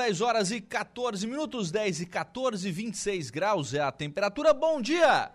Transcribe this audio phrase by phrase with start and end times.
[0.00, 4.54] 10 horas e 14 minutos, 10 e 14, 26 graus é a temperatura.
[4.54, 5.30] Bom dia!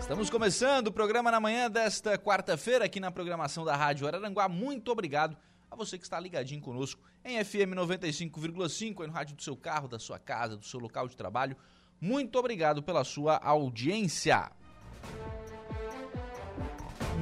[0.00, 4.48] Estamos começando o programa na manhã desta quarta-feira aqui na programação da Rádio Araranguá.
[4.48, 5.36] Muito obrigado
[5.70, 9.86] a você que está ligadinho conosco em FM 95,5, aí no rádio do seu carro,
[9.86, 11.58] da sua casa, do seu local de trabalho.
[12.00, 14.50] Muito obrigado pela sua audiência.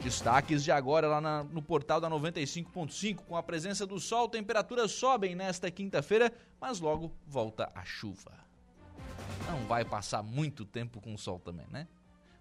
[0.03, 4.93] Destaques de agora lá na, no portal da 95.5, com a presença do sol, temperaturas
[4.93, 8.48] sobem nesta quinta-feira, mas logo volta a chuva
[9.46, 11.86] não vai passar muito tempo com o sol também, né?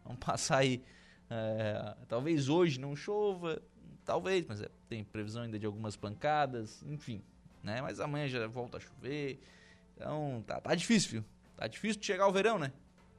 [0.04, 0.82] Vamos passar aí.
[1.30, 3.62] É, talvez hoje não chova,
[4.04, 7.22] talvez, mas é, tem previsão ainda de algumas pancadas, enfim,
[7.64, 7.82] né?
[7.82, 9.40] Mas amanhã já volta a chover.
[9.96, 11.26] Então tá, tá difícil, viu?
[11.56, 12.72] Tá difícil de chegar o verão, né?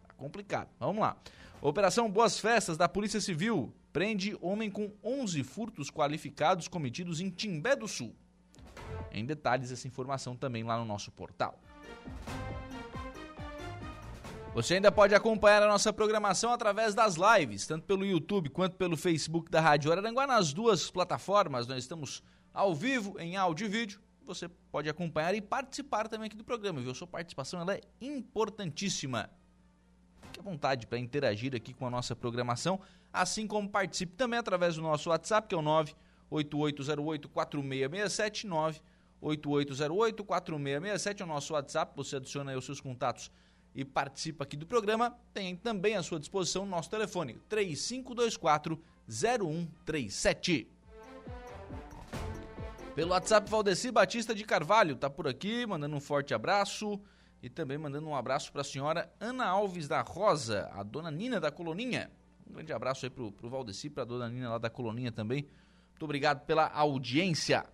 [0.06, 0.68] Tá complicado.
[0.78, 1.16] Vamos lá.
[1.62, 7.76] Operação Boas Festas da Polícia Civil prende homem com 11 furtos qualificados cometidos em Timbé
[7.76, 8.14] do Sul.
[9.12, 11.60] Em detalhes, essa informação também lá no nosso portal.
[14.52, 18.96] Você ainda pode acompanhar a nossa programação através das lives, tanto pelo YouTube quanto pelo
[18.96, 20.26] Facebook da Rádio Araranguá.
[20.26, 22.20] Nas duas plataformas, nós estamos
[22.52, 24.00] ao vivo, em áudio e vídeo.
[24.26, 26.92] Você pode acompanhar e participar também aqui do programa, viu?
[26.96, 29.30] Sua participação ela é importantíssima.
[30.22, 32.80] Fique à vontade para interagir aqui com a nossa programação,
[33.12, 35.62] assim como participe também através do nosso WhatsApp, que é o
[36.32, 38.82] 98808-4667,
[39.22, 41.92] 98808-4667 é o nosso WhatsApp.
[41.96, 43.30] Você adiciona aí os seus contatos
[43.74, 50.68] e participa aqui do programa, tem também à sua disposição o nosso telefone 3524 0137.
[52.94, 57.00] Pelo WhatsApp Valdeci Batista de Carvalho tá por aqui, mandando um forte abraço
[57.42, 61.40] e também mandando um abraço para a senhora Ana Alves da Rosa, a dona Nina
[61.40, 62.10] da Coloninha.
[62.46, 65.46] Um grande abraço aí pro, pro Valdeci, pra dona Nina lá da Coloninha também.
[65.90, 67.64] Muito obrigado pela audiência.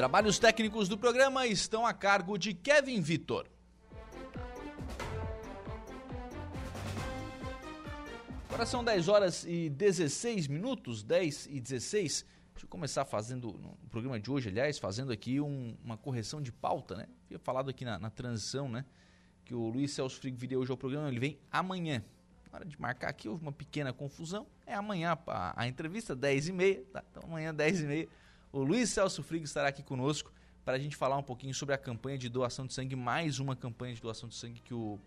[0.00, 3.46] Trabalhos técnicos do programa estão a cargo de Kevin Vitor.
[8.48, 12.24] Agora são 10 horas e 16 minutos, 10 e 16.
[12.54, 16.50] Deixa eu começar fazendo, no programa de hoje, aliás, fazendo aqui um, uma correção de
[16.50, 17.06] pauta, né?
[17.28, 18.86] Tinha falado aqui na, na, transição, né?
[19.44, 22.02] Que o Luiz Celso Frigo viria hoje ao programa, ele vem amanhã.
[22.50, 24.46] Na hora de marcar aqui, houve uma pequena confusão.
[24.64, 27.04] É amanhã a, a entrevista, 10 e meia, tá?
[27.10, 28.08] Então amanhã, 10 e meia
[28.52, 30.32] o Luiz Celso Frigo estará aqui conosco
[30.64, 33.54] para a gente falar um pouquinho sobre a campanha de doação de sangue, mais uma
[33.54, 34.98] campanha de doação de sangue que o,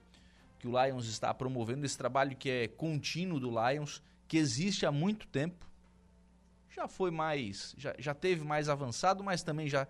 [0.59, 4.91] que o Lions está promovendo, esse trabalho que é contínuo do Lions, que existe há
[4.91, 5.69] muito tempo.
[6.69, 9.87] Já foi mais, já, já teve mais avançado, mas também já,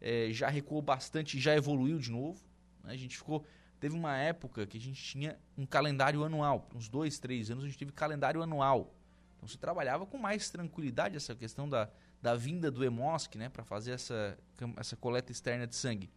[0.00, 2.40] é, já recuou bastante, já evoluiu de novo.
[2.82, 2.92] Né?
[2.92, 3.44] A gente ficou,
[3.78, 7.66] teve uma época que a gente tinha um calendário anual, uns dois, três anos a
[7.66, 8.94] gente teve calendário anual.
[9.36, 11.90] Então se trabalhava com mais tranquilidade essa questão da,
[12.22, 14.38] da vinda do Hemosc, né, para fazer essa,
[14.76, 16.08] essa coleta externa de sangue.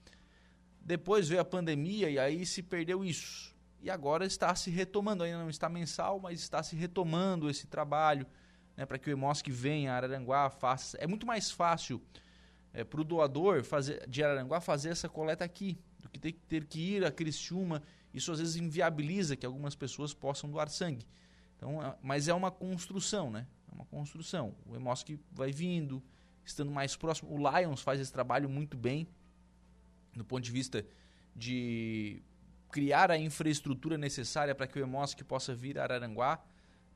[0.79, 3.55] Depois veio a pandemia e aí se perdeu isso.
[3.81, 8.27] E agora está se retomando, ainda não está mensal, mas está se retomando esse trabalho,
[8.77, 10.95] né, para que o Hemosc venha a Araranguá, faça.
[10.97, 11.99] É muito mais fácil
[12.71, 16.65] é, para o doador fazer, de Araranguá fazer essa coleta aqui, do que ter, ter
[16.65, 17.81] que ir a Criciúma.
[18.13, 21.07] Isso às vezes inviabiliza que algumas pessoas possam doar sangue.
[21.57, 23.47] Então, é, mas é uma construção, né?
[23.75, 24.55] Uma construção.
[24.65, 26.01] O Emosk vai vindo,
[26.45, 27.29] estando mais próximo.
[27.31, 29.05] O Lions faz esse trabalho muito bem,
[30.15, 30.85] do ponto de vista
[31.35, 32.23] de
[32.71, 36.41] criar a infraestrutura necessária para que o Emosk possa vir a Araranguá,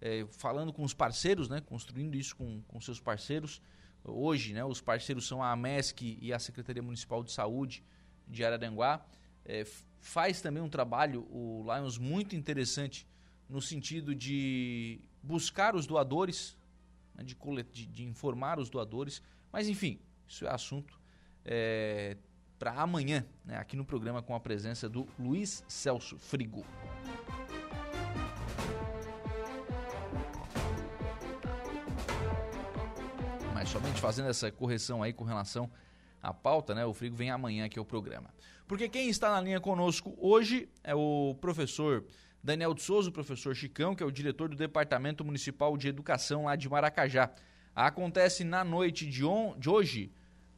[0.02, 1.60] é, falando com os parceiros, né?
[1.60, 3.62] Construindo isso com, com seus parceiros.
[4.06, 4.64] Hoje, né?
[4.64, 7.84] Os parceiros são a AMESC e a Secretaria Municipal de Saúde
[8.26, 9.06] de Araranguá.
[9.44, 9.66] É,
[10.00, 13.06] faz também um trabalho, o Lions, muito interessante
[13.50, 16.56] no sentido de buscar os doadores
[17.20, 17.36] né, de,
[17.72, 19.22] de, de, informar os doadores.
[19.52, 21.00] Mas enfim, isso é assunto
[21.44, 22.18] é,
[22.58, 26.66] para amanhã, né, aqui no programa com a presença do Luiz Celso Frigo.
[33.54, 35.70] Mas somente fazendo essa correção aí com relação
[36.22, 36.86] à pauta, né?
[36.86, 38.34] O Frigo vem amanhã aqui ao programa.
[38.66, 42.06] Porque quem está na linha conosco hoje é o professor
[42.44, 46.46] Daniel de Souza, o professor Chicão, que é o diretor do Departamento Municipal de Educação
[46.46, 47.32] lá de Maracajá.
[47.76, 50.12] Acontece na noite de, on, de hoje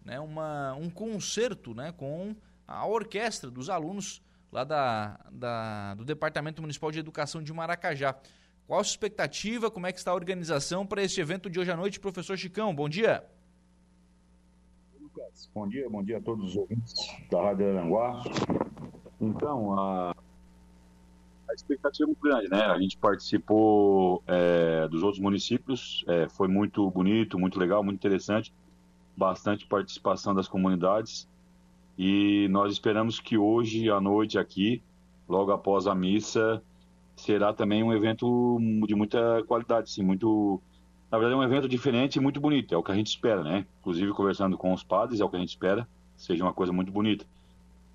[0.05, 2.35] né, uma, um concerto né, com
[2.67, 8.15] a orquestra dos alunos lá da, da, do Departamento Municipal de Educação de Maracajá.
[8.67, 9.69] Qual a sua expectativa?
[9.69, 12.73] Como é que está a organização para este evento de hoje à noite, professor Chicão?
[12.73, 13.23] Bom dia.
[14.99, 16.93] Lucas, bom dia, bom dia a todos os ouvintes
[17.29, 18.23] da Rádio Aranguá.
[19.19, 20.15] Então, a
[21.51, 22.65] a expectativa é muito grande, né?
[22.65, 28.53] A gente participou é, dos outros municípios, é, foi muito bonito, muito legal, muito interessante,
[29.15, 31.27] bastante participação das comunidades
[31.97, 34.81] e nós esperamos que hoje à noite aqui,
[35.27, 36.63] logo após a missa,
[37.15, 38.57] será também um evento
[38.87, 40.61] de muita qualidade, sim, muito,
[41.11, 43.43] na verdade é um evento diferente e muito bonito, é o que a gente espera,
[43.43, 43.65] né?
[43.81, 46.91] Inclusive conversando com os padres, é o que a gente espera, seja uma coisa muito
[46.91, 47.25] bonita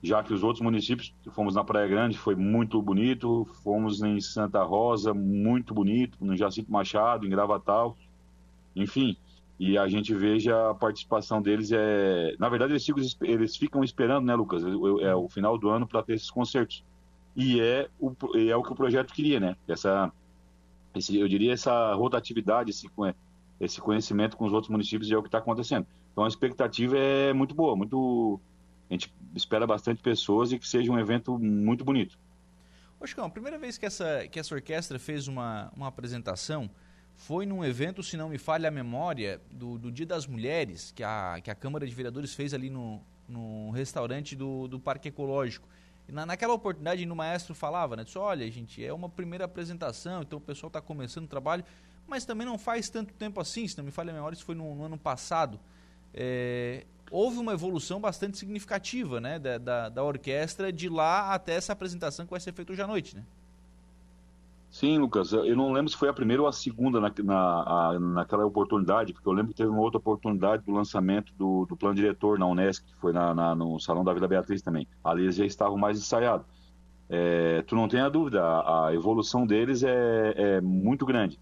[0.02, 4.62] já que os outros municípios, fomos na Praia Grande, foi muito bonito, fomos em Santa
[4.62, 7.96] Rosa, muito bonito, no Jacinto Machado, em Gravatal,
[8.74, 9.16] enfim,
[9.58, 14.26] e a gente veja a participação deles é, na verdade eles ficam, eles ficam esperando,
[14.26, 14.62] né, Lucas,
[15.00, 16.84] é o final do ano para ter esses concertos.
[17.34, 19.56] E é o é o que o projeto queria, né?
[19.68, 20.10] Essa
[20.94, 22.88] esse, eu diria essa rotatividade, esse
[23.60, 25.86] esse conhecimento com os outros municípios é o que está acontecendo.
[26.12, 28.40] Então a expectativa é muito boa, muito
[28.88, 32.18] a gente espera bastante pessoas e que seja um evento muito bonito.
[32.98, 36.70] Ô a primeira vez que essa, que essa orquestra fez uma, uma apresentação
[37.14, 41.02] foi num evento, se não me falha a memória, do, do Dia das Mulheres, que
[41.02, 45.68] a, que a Câmara de Vereadores fez ali no, no restaurante do, do Parque Ecológico.
[46.08, 48.04] Na, naquela oportunidade, o maestro falava, né?
[48.04, 51.64] Disse, olha, gente, é uma primeira apresentação, então o pessoal está começando o trabalho,
[52.06, 54.54] mas também não faz tanto tempo assim, se não me falha a memória, isso foi
[54.54, 55.58] no, no ano passado.
[56.14, 61.72] É, houve uma evolução bastante significativa né, da, da, da, orquestra de lá até essa
[61.72, 63.22] apresentação que vai ser feita hoje à noite, né?
[64.70, 65.32] Sim, Lucas.
[65.32, 69.26] Eu não lembro se foi a primeira ou a segunda na, na, naquela oportunidade, porque
[69.26, 72.84] eu lembro que teve uma outra oportunidade do lançamento do, do plano diretor na Unesc,
[72.84, 74.86] que foi na, na, no Salão da Vila Beatriz também.
[75.02, 76.46] Ali eles já estavam mais ensaiados.
[77.08, 81.38] É, tu não tem a dúvida, a, a evolução deles é, é muito grande.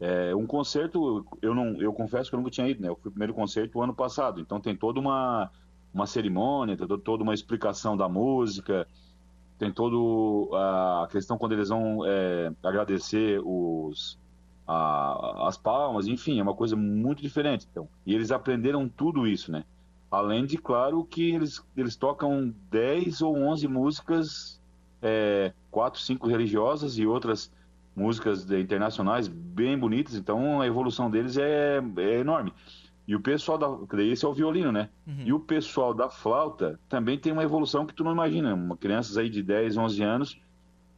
[0.00, 2.88] É, um concerto, eu não, eu confesso que eu nunca tinha ido, né?
[2.88, 5.50] Eu fui o primeiro concerto o ano passado, então tem toda uma,
[5.92, 8.86] uma cerimônia, tem toda uma explicação da música,
[9.58, 9.96] tem toda
[10.56, 14.18] a questão quando eles vão é, agradecer os,
[14.66, 17.66] a, as palmas, enfim, é uma coisa muito diferente.
[17.70, 19.64] Então, e eles aprenderam tudo isso, né?
[20.10, 24.60] Além de, claro, que eles, eles tocam 10 ou 11 músicas,
[25.02, 27.52] é, quatro, cinco religiosas e outras
[27.94, 32.52] músicas internacionais bem bonitas, então a evolução deles é, é enorme.
[33.10, 33.66] E o pessoal da.
[34.02, 34.88] Esse é o violino, né?
[35.04, 35.22] Uhum.
[35.24, 38.54] E o pessoal da flauta também tem uma evolução que tu não imagina.
[38.54, 40.40] Uma, crianças aí de 10, 11 anos,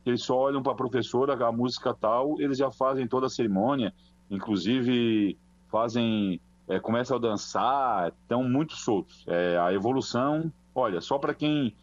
[0.05, 3.95] eles só olham para a professora, a música tal, eles já fazem toda a cerimônia,
[4.31, 5.39] inclusive
[5.71, 6.39] fazem.
[6.69, 9.25] É, começam a dançar, estão muito soltos.
[9.27, 11.75] É, a evolução, olha, só para quem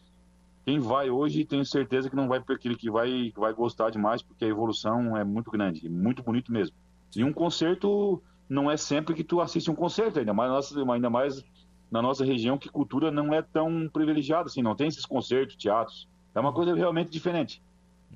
[0.69, 4.45] quem vai hoje, tenho certeza que não vai aquele que vai, vai gostar demais, porque
[4.45, 6.75] a evolução é muito grande, muito bonito mesmo.
[7.15, 11.09] E um concerto não é sempre que tu assiste um concerto, ainda mais, nossa, ainda
[11.09, 11.43] mais
[11.89, 16.07] na nossa região que cultura não é tão privilegiada assim, não tem esses concertos, teatros.
[16.35, 17.63] É uma coisa realmente diferente.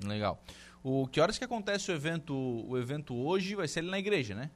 [0.06, 0.40] Legal.
[0.80, 4.32] O que horas que acontece o evento, o evento hoje vai ser ali na igreja,
[4.32, 4.48] né?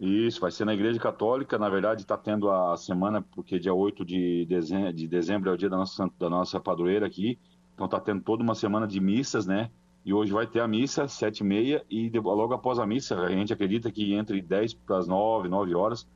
[0.00, 1.58] Isso, vai ser na Igreja Católica.
[1.58, 5.56] Na verdade, está tendo a semana, porque dia 8 de dezembro, de dezembro é o
[5.58, 7.38] dia da nossa, da nossa padroeira aqui.
[7.74, 9.70] Então está tendo toda uma semana de missas, né?
[10.04, 13.28] E hoje vai ter a missa, sete e meia, e logo após a missa, a
[13.28, 16.08] gente acredita que entre 10 para as 9, 9 horas,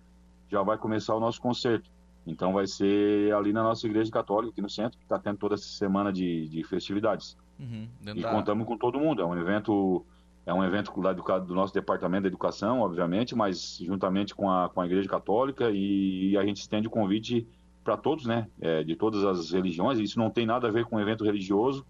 [0.48, 1.90] já vai começar o nosso concerto.
[2.26, 5.56] Então vai ser ali na nossa igreja católica, aqui no centro, que está tendo toda
[5.56, 7.36] essa semana de, de festividades.
[7.60, 7.86] Uhum,
[8.16, 9.20] e contamos com todo mundo.
[9.20, 10.04] É um evento
[10.46, 14.86] é um evento do nosso departamento da educação, obviamente, mas juntamente com a, com a
[14.86, 17.46] Igreja Católica e a gente estende o convite
[17.82, 19.98] para todos, né, é, de todas as religiões.
[19.98, 21.84] Isso não tem nada a ver com um evento religioso,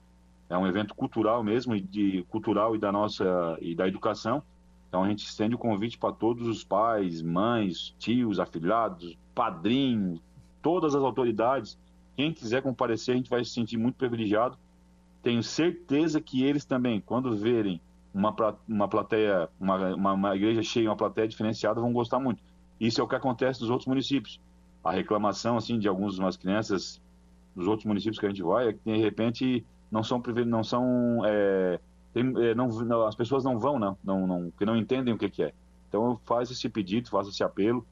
[0.48, 4.42] é um evento cultural mesmo, de cultural e da nossa e da educação.
[4.88, 10.20] Então a gente estende o convite para todos os pais, mães, tios, afilhados, padrinhos,
[10.62, 11.76] todas as autoridades.
[12.16, 14.56] Quem quiser comparecer, a gente vai se sentir muito privilegiado.
[15.22, 17.80] Tenho certeza que eles também, quando verem
[18.14, 18.34] uma,
[18.68, 22.40] uma plateia, uma, uma, uma igreja cheia, uma plateia diferenciada, vão gostar muito.
[22.80, 24.40] Isso é o que acontece nos outros municípios.
[24.84, 27.02] A reclamação, assim, de algumas crianças
[27.56, 31.22] dos outros municípios que a gente vai é que, de repente, não são, não são,
[31.24, 31.80] é,
[32.12, 35.18] tem, é, não, não, as pessoas não vão, não, não, não, que não entendem o
[35.18, 35.52] que, que é.
[35.88, 37.84] Então, faz esse pedido, faz esse apelo.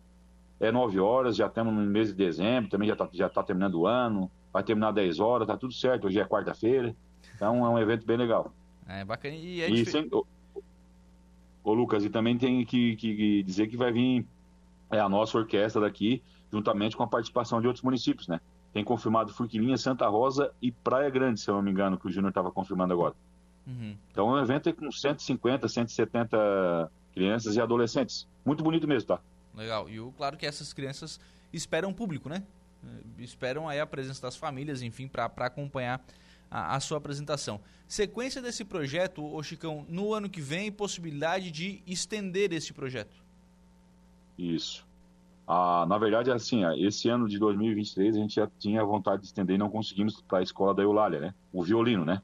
[0.61, 3.81] É nove horas, já estamos no mês de dezembro, também já está já tá terminando
[3.81, 6.95] o ano, vai terminar 10 horas, tá tudo certo, hoje é quarta-feira.
[7.35, 8.53] Então, é um evento bem legal.
[8.89, 9.35] É bacana.
[9.35, 10.27] E, é e sem, ô,
[11.65, 14.27] ô, Lucas, e também tem que, que dizer que vai vir
[14.91, 18.41] é, a nossa orquestra daqui, juntamente com a participação de outros municípios, né?
[18.73, 22.11] Tem confirmado Furquilinha, Santa Rosa e Praia Grande, se eu não me engano, que o
[22.11, 23.15] Júnior estava confirmando agora.
[23.67, 23.97] Uhum.
[24.11, 28.27] Então, é um evento é com 150, 170 crianças e adolescentes.
[28.45, 29.21] Muito bonito mesmo, tá?
[29.55, 29.89] Legal.
[29.89, 31.21] E o, claro que essas crianças
[31.53, 32.43] esperam público, né?
[33.19, 36.03] Esperam aí a presença das famílias, enfim, para acompanhar
[36.53, 37.59] a, a, sua apresentação.
[37.89, 43.17] Sequência desse projeto, ô Chicão, no ano que vem, possibilidade de estender esse projeto.
[44.39, 44.87] Isso.
[45.49, 49.57] Ah, na verdade, assim, esse ano de 2023 a gente já tinha vontade de estender
[49.57, 51.35] e não conseguimos para a escola da Eulália, né?
[51.53, 52.23] O violino, né?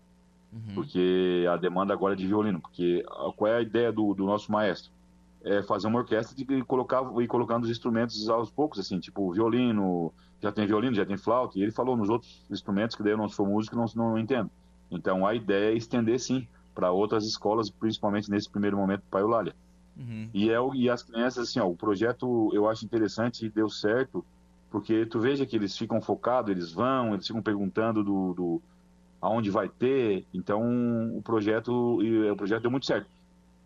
[0.53, 0.75] Uhum.
[0.75, 2.61] Porque a demanda agora é de violino.
[2.61, 3.05] Porque
[3.37, 4.91] qual é a ideia do, do nosso maestro?
[5.43, 10.13] É fazer uma orquestra e colocar e colocando os instrumentos aos poucos, assim, tipo violino,
[10.41, 13.19] já tem violino, já tem flauta, e ele falou nos outros instrumentos que daí eu
[13.19, 14.51] não sou músico não, não entendo.
[14.91, 19.55] Então a ideia é estender sim para outras escolas, principalmente nesse primeiro momento para Eulália.
[19.97, 20.31] Uhum.
[20.33, 24.25] E, é, e as crianças, assim, ó, o projeto eu acho interessante e deu certo,
[24.71, 28.63] porque tu veja que eles ficam focados, eles vão, eles ficam perguntando do, do
[29.21, 30.63] aonde vai ter, então
[31.17, 33.09] o projeto, o projeto deu muito certo.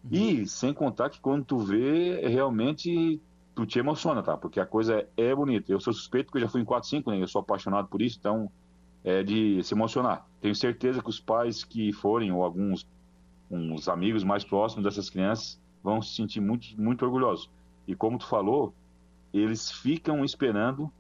[0.05, 0.11] Uhum.
[0.11, 3.21] E sem contar que quando tu vê, realmente
[3.55, 4.37] tu te emociona, tá?
[4.37, 5.71] Porque a coisa é, é bonita.
[5.71, 7.23] Eu sou suspeito porque eu já fui em 4, 5, né?
[7.23, 8.51] Eu sou apaixonado por isso, então
[9.05, 10.27] é de se emocionar.
[10.41, 12.87] Tenho certeza que os pais que forem, ou alguns
[13.51, 17.51] uns amigos mais próximos dessas crianças, vão se sentir muito, muito orgulhosos.
[17.87, 18.75] E como tu falou,
[19.33, 20.91] eles ficam esperando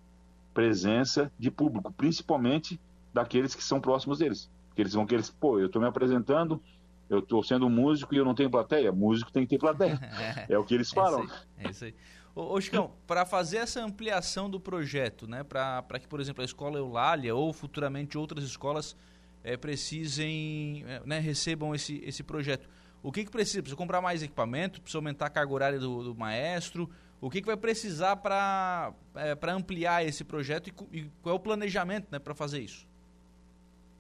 [0.53, 2.79] presença de público, principalmente
[3.13, 4.51] daqueles que são próximos deles.
[4.69, 6.61] Porque eles vão querer, pô, eu estou me apresentando,
[7.09, 8.93] eu estou sendo músico e eu não tenho plateia.
[8.93, 9.99] Músico tem que ter plateia.
[10.49, 11.27] é, o que eles falam.
[11.59, 11.95] É isso aí.
[12.35, 16.45] Ô, ô Chicão, para fazer essa ampliação do projeto, né, para que, por exemplo, a
[16.45, 18.97] escola Eulália ou futuramente outras escolas
[19.45, 22.69] é, precisem, é, né, recebam esse, esse projeto,
[23.03, 23.61] o que, que precisa?
[23.61, 24.81] Precisa comprar mais equipamento?
[24.81, 26.89] Precisa aumentar a carga horária do, do maestro?
[27.21, 31.41] O que, que vai precisar para é, ampliar esse projeto e, e, qual é o
[31.41, 32.87] planejamento né, para fazer isso?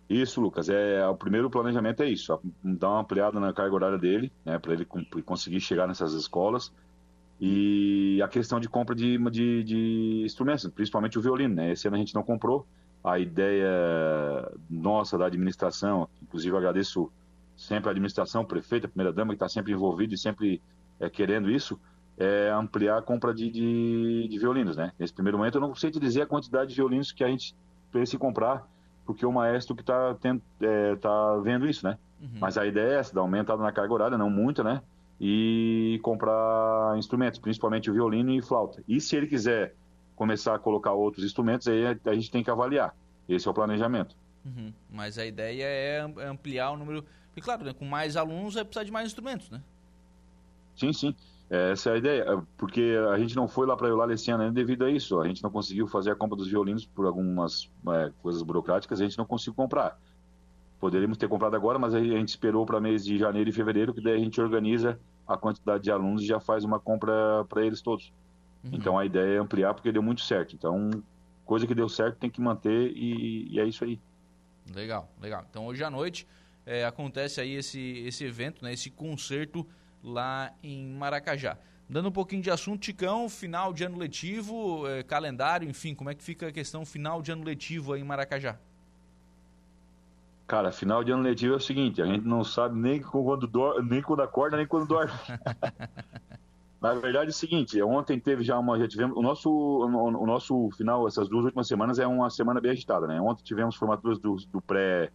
[0.08, 0.68] Isso, Lucas.
[0.68, 4.72] É, o primeiro planejamento é isso: dar uma ampliada na carga horária dele, né, para
[4.72, 4.84] ele
[5.24, 6.72] conseguir chegar nessas escolas.
[7.44, 11.56] E a questão de compra de, de, de, instrumentos, principalmente o violino.
[11.56, 11.72] Né?
[11.72, 12.64] Esse ano a gente não comprou.
[13.02, 13.68] A ideia
[14.70, 17.10] nossa da administração, inclusive agradeço
[17.56, 20.62] sempre a administração, o prefeito, a primeira-dama, que está sempre envolvido e sempre
[21.00, 21.80] é, querendo isso,
[22.16, 24.92] é ampliar a compra de, de, de, violinos, né?
[24.96, 27.56] Nesse primeiro momento, eu não sei te dizer a quantidade de violinos que a gente
[27.90, 28.64] precisa comprar,
[29.04, 30.16] porque o maestro que está
[30.60, 31.98] é, tá vendo isso, né?
[32.20, 32.38] Uhum.
[32.40, 34.80] Mas a ideia é essa, dar aumentada na carga horária, não muito, né?
[35.24, 38.82] E comprar instrumentos, principalmente o violino e flauta.
[38.88, 39.74] E se ele quiser
[40.16, 42.94] começar a colocar outros instrumentos, aí a gente tem que avaliar.
[43.28, 44.16] Esse é o planejamento.
[44.44, 44.72] Uhum.
[44.90, 47.04] Mas a ideia é ampliar o número
[47.36, 49.62] e claro, né, com mais alunos vai precisar de mais instrumentos, né?
[50.76, 51.14] Sim, sim.
[51.48, 54.50] Essa é a ideia, é, porque a gente não foi lá para Eulália esse ano
[54.50, 55.20] devido a isso.
[55.20, 59.04] A gente não conseguiu fazer a compra dos violinos por algumas é, coisas burocráticas, a
[59.04, 59.98] gente não conseguiu comprar.
[60.80, 64.00] Poderíamos ter comprado agora, mas a gente esperou para mês de janeiro e fevereiro, que
[64.00, 67.80] daí a gente organiza a quantidade de alunos e já faz uma compra para eles
[67.80, 68.12] todos.
[68.64, 68.70] Uhum.
[68.74, 70.54] Então a ideia é ampliar porque deu muito certo.
[70.54, 70.90] Então,
[71.44, 74.00] coisa que deu certo tem que manter e, e é isso aí.
[74.74, 75.44] Legal, legal.
[75.50, 76.26] Então hoje à noite
[76.64, 79.66] é, acontece aí esse, esse evento, né, esse concerto
[80.02, 81.58] lá em Maracajá.
[81.88, 86.14] Dando um pouquinho de assunto, Ticão, final de ano letivo, é, calendário, enfim, como é
[86.14, 88.58] que fica a questão final de ano letivo aí em Maracajá?
[90.52, 93.88] Cara, final de ano letivo é o seguinte, a gente não sabe nem quando, dorme,
[93.88, 95.10] nem quando acorda, nem quando dorme.
[96.78, 100.26] Na verdade é o seguinte, ontem teve já uma, já tivemos, o nosso, o, o,
[100.26, 103.18] nosso final, essas duas últimas semanas é uma semana bem agitada, né?
[103.18, 105.10] Ontem tivemos formaturas do, do pré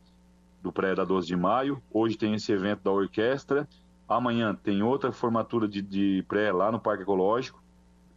[0.63, 1.83] do pré da 12 de maio.
[1.93, 3.69] Hoje tem esse evento da orquestra.
[4.09, 7.61] Amanhã tem outra formatura de, de pré lá no Parque Ecológico.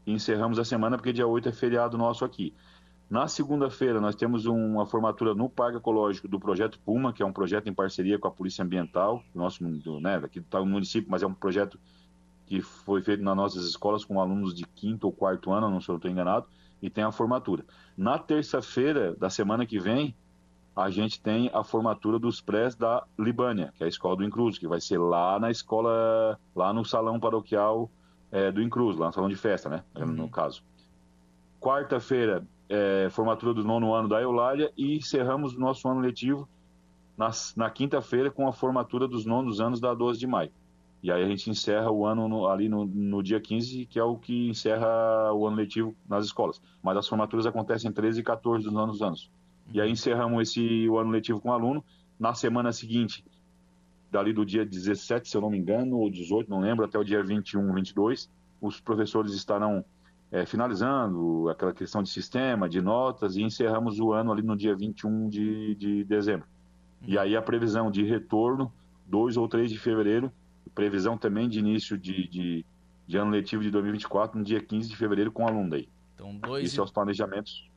[0.06, 2.54] E encerramos a semana porque dia 8 é feriado nosso aqui.
[3.10, 7.32] Na segunda-feira nós temos uma formatura no Parque Ecológico do Projeto Puma, que é um
[7.32, 11.26] projeto em parceria com a Polícia Ambiental, nosso, do, né, aqui do município, mas é
[11.26, 11.76] um projeto
[12.46, 15.86] que foi feito nas nossas escolas com alunos de quinto ou quarto ano, não sei
[15.86, 16.46] se eu estou enganado,
[16.80, 17.64] e tem a formatura.
[17.96, 20.14] Na terça-feira da semana que vem,
[20.74, 24.56] a gente tem a formatura dos prés da Libânia, que é a escola do Incruz,
[24.56, 27.90] que vai ser lá na escola, lá no salão paroquial
[28.30, 29.82] é, do Incruz, lá no salão de festa, né?
[29.96, 30.06] Uhum.
[30.06, 30.62] No caso.
[31.60, 36.48] Quarta-feira, é, formatura do nono ano da Eulália e encerramos o nosso ano letivo
[37.18, 40.52] na, na quinta-feira com a formatura dos nonos anos da 12 de maio.
[41.02, 44.04] E aí a gente encerra o ano no, ali no, no, dia 15, que é
[44.04, 46.62] o que encerra o ano letivo nas escolas.
[46.82, 49.30] Mas as formaturas acontecem 13 e 14 dos nonos anos.
[49.72, 51.84] E aí encerramos esse o ano letivo com o aluno.
[52.18, 53.24] Na semana seguinte,
[54.10, 57.04] dali do dia 17, se eu não me engano, ou 18, não lembro, até o
[57.04, 59.84] dia 21, 22, os professores estarão
[60.30, 64.74] é, finalizando aquela questão de sistema, de notas, e encerramos o ano ali no dia
[64.76, 66.46] 21 de, de dezembro.
[67.06, 68.72] E aí a previsão de retorno,
[69.06, 70.32] 2 ou 3 de fevereiro,
[70.74, 72.64] previsão também de início de, de,
[73.06, 75.88] de ano letivo de 2024, no dia 15 de fevereiro, com aluno daí.
[76.14, 76.80] Então, dois Isso e...
[76.80, 77.68] é os planejamentos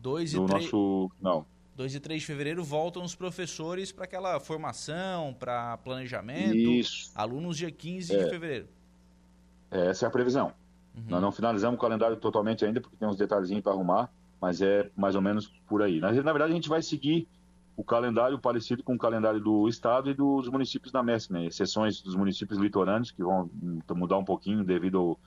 [0.00, 0.62] 2 e do 3...
[0.64, 1.10] nosso...
[1.20, 1.46] Não.
[1.76, 6.54] 2 e 3 de fevereiro voltam os professores para aquela formação, para planejamento.
[6.54, 7.10] Isso.
[7.14, 8.22] Alunos dia 15 é.
[8.22, 8.68] de fevereiro.
[9.70, 10.52] Essa é a previsão.
[10.94, 11.04] Uhum.
[11.08, 14.10] Nós não finalizamos o calendário totalmente ainda, porque tem uns detalhezinhos para arrumar,
[14.40, 16.00] mas é mais ou menos por aí.
[16.00, 17.28] Na, na verdade, a gente vai seguir
[17.76, 21.46] o calendário parecido com o calendário do Estado e dos municípios da MESC, né?
[21.46, 23.50] exceções dos municípios litorâneos, que vão
[23.96, 25.18] mudar um pouquinho devido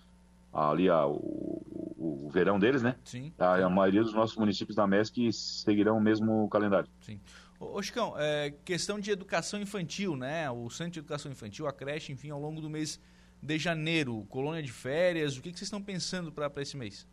[0.53, 2.95] ao, ali ao, o verão deles, né?
[3.03, 3.33] Sim.
[3.37, 6.89] A, a, maioria dos nossos municípios da MESC seguirão o mesmo calendário.
[7.01, 7.19] Sim.
[7.59, 10.49] Ô, Chicão, é, questão de educação infantil, né?
[10.49, 12.99] O Centro de Educação Infantil, a creche, enfim, ao longo do mês
[13.41, 17.07] de janeiro, colônia de férias, o que, que vocês estão pensando para esse mês?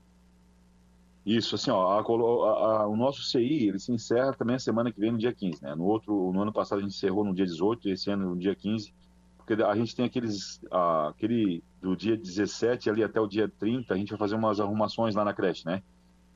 [1.24, 5.00] Isso, assim, ó, a, a, o nosso CI, ele se encerra também a semana que
[5.00, 5.74] vem, no dia 15, né?
[5.74, 8.54] No outro, no ano passado a gente encerrou no dia 18, esse ano no dia
[8.54, 8.92] 15,
[9.38, 10.60] porque a gente tem aqueles,
[11.08, 15.14] aquele do dia 17 ali até o dia 30, a gente vai fazer umas arrumações
[15.14, 15.82] lá na creche, né?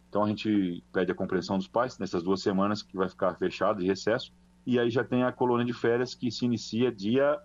[0.09, 3.81] Então a gente pede a compreensão dos pais nessas duas semanas que vai ficar fechado
[3.81, 4.33] de recesso,
[4.67, 7.39] e aí já tem a colônia de férias que se inicia dia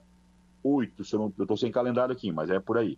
[0.63, 2.98] 8, se eu, não, eu tô sem calendário aqui, mas é por aí.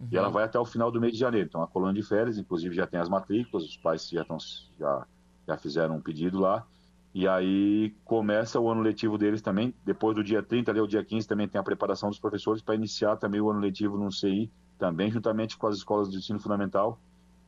[0.00, 0.08] Uhum.
[0.10, 1.48] E ela vai até o final do mês de janeiro.
[1.48, 4.38] Então a colônia de férias, inclusive já tem as matrículas, os pais já, estão,
[4.78, 5.06] já,
[5.46, 6.66] já fizeram um pedido lá,
[7.14, 9.72] e aí começa o ano letivo deles também.
[9.84, 12.74] Depois do dia 30 ali ao dia 15 também tem a preparação dos professores para
[12.74, 16.98] iniciar também o ano letivo no CI, também juntamente com as escolas de ensino fundamental,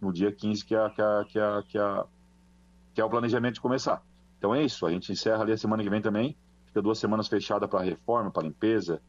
[0.00, 2.04] no dia 15, que é, que é, que é, que é,
[2.94, 4.02] que é o planejamento de começar.
[4.38, 7.26] Então é isso, a gente encerra ali a semana que vem também, fica duas semanas
[7.26, 9.00] fechada para reforma, para limpeza,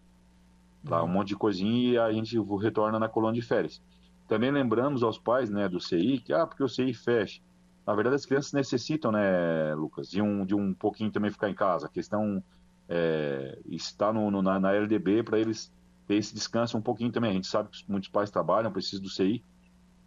[0.84, 3.82] para um monte de coisinha e a gente retorna na colônia de férias.
[4.28, 7.42] Também lembramos aos pais né, do CI que, ah, porque o CI fecha.
[7.86, 11.54] Na verdade, as crianças necessitam, né, Lucas, de um, de um pouquinho também ficar em
[11.54, 11.86] casa.
[11.86, 12.44] A questão
[12.90, 15.74] é, está no, no, na, na LDB para eles
[16.06, 17.32] ter esse descanso um pouquinho também.
[17.32, 19.42] A gente sabe que muitos pais trabalham, precisam do CI,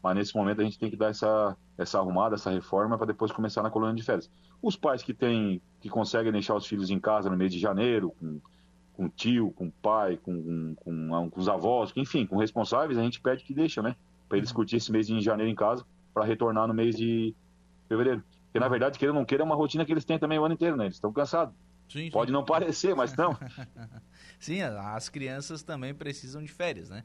[0.03, 3.33] mas nesse momento a gente tem que dar essa, essa arrumada, essa reforma para depois
[3.33, 4.31] começar na colônia de férias.
[4.63, 8.15] Os pais que têm, que conseguem deixar os filhos em casa no mês de janeiro,
[8.19, 8.41] com,
[9.01, 13.19] com tio, com pai, com, com, com, com os avós, enfim, com responsáveis, a gente
[13.19, 13.97] pede que deixa, né?
[14.29, 14.57] Para eles uhum.
[14.57, 17.35] curtir esse mês de janeiro em casa, para retornar no mês de,
[17.89, 18.23] fevereiro.
[18.45, 20.45] Porque, na verdade, queira ou não queira, é uma rotina que eles têm também o
[20.45, 20.85] ano inteiro, né?
[20.85, 21.55] Eles estão cansados.
[21.89, 22.11] Sim, sim.
[22.11, 23.35] Pode não parecer, mas não.
[24.39, 27.03] sim, as crianças também precisam de férias, né?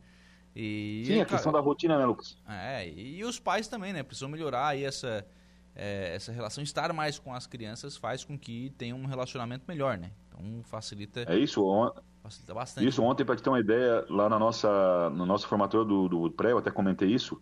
[0.54, 2.38] E, sim, a questão da rotina, né, Lucas?
[2.46, 4.04] É, e os pais também, né?
[4.04, 5.26] Precisam melhorar aí essa,
[5.74, 6.62] é, essa relação.
[6.62, 10.12] Estar mais com as crianças faz com que tenham um relacionamento melhor, né?
[10.38, 11.26] Então facilita.
[11.28, 11.92] É isso, on...
[12.22, 12.88] facilita bastante.
[12.88, 16.32] Isso, ontem, para te ter uma ideia, lá na nossa, no nosso formatório do, do
[16.32, 17.40] pré, eu até comentei isso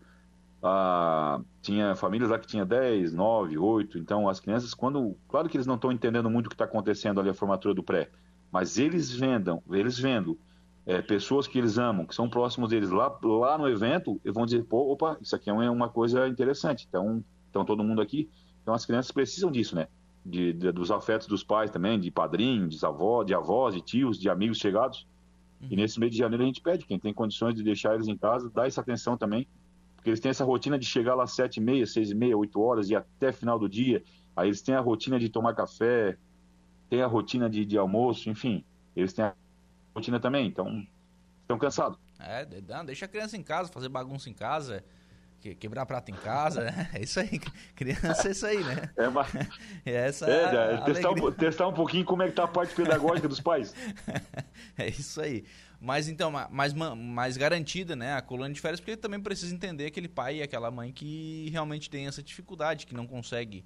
[0.64, 3.98] ah, tinha famílias lá que tinha 10, 9, 8.
[3.98, 5.16] Então, as crianças, quando.
[5.28, 7.84] Claro que eles não estão entendendo muito o que está acontecendo ali a formatura do
[7.84, 8.10] pré,
[8.50, 10.40] mas eles vendam, eles vendo
[10.86, 14.46] é, pessoas que eles amam, que são próximos deles lá, lá no evento, eles vão
[14.46, 16.86] dizer: pô, opa, isso aqui é uma coisa interessante.
[16.88, 18.30] Então, então, todo mundo aqui.
[18.62, 19.90] Então, as crianças precisam disso, né?
[20.26, 24.18] De, de, dos afetos dos pais também, de padrinhos, de avós, de avós, de tios,
[24.18, 25.06] de amigos chegados.
[25.62, 25.68] Uhum.
[25.72, 28.16] E nesse mês de janeiro a gente pede, quem tem condições de deixar eles em
[28.16, 29.46] casa, dá essa atenção também
[30.04, 32.38] porque eles têm essa rotina de chegar lá às sete e meia, seis e meia,
[32.38, 34.04] oito horas e até final do dia.
[34.36, 36.18] Aí eles têm a rotina de tomar café,
[36.90, 38.66] tem a rotina de, de almoço, enfim,
[38.98, 39.34] eles têm a
[39.96, 40.86] rotina também, então
[41.42, 41.98] estão cansados.
[42.20, 42.46] É,
[42.86, 44.84] deixa a criança em casa, fazer bagunça em casa,
[45.60, 46.90] quebrar prato em casa, né?
[46.94, 47.40] é isso aí,
[47.76, 48.90] criança é isso aí, né?
[48.98, 49.36] É, mas...
[49.86, 52.74] é essa é, é testar, um, testar um pouquinho como é que tá a parte
[52.74, 53.74] pedagógica dos pais.
[54.78, 55.44] é isso aí.
[55.80, 60.08] Mas então, mais, mais garantida, né, a colônia de férias, porque também precisa entender aquele
[60.08, 63.66] pai e aquela mãe que realmente tem essa dificuldade, que não consegue,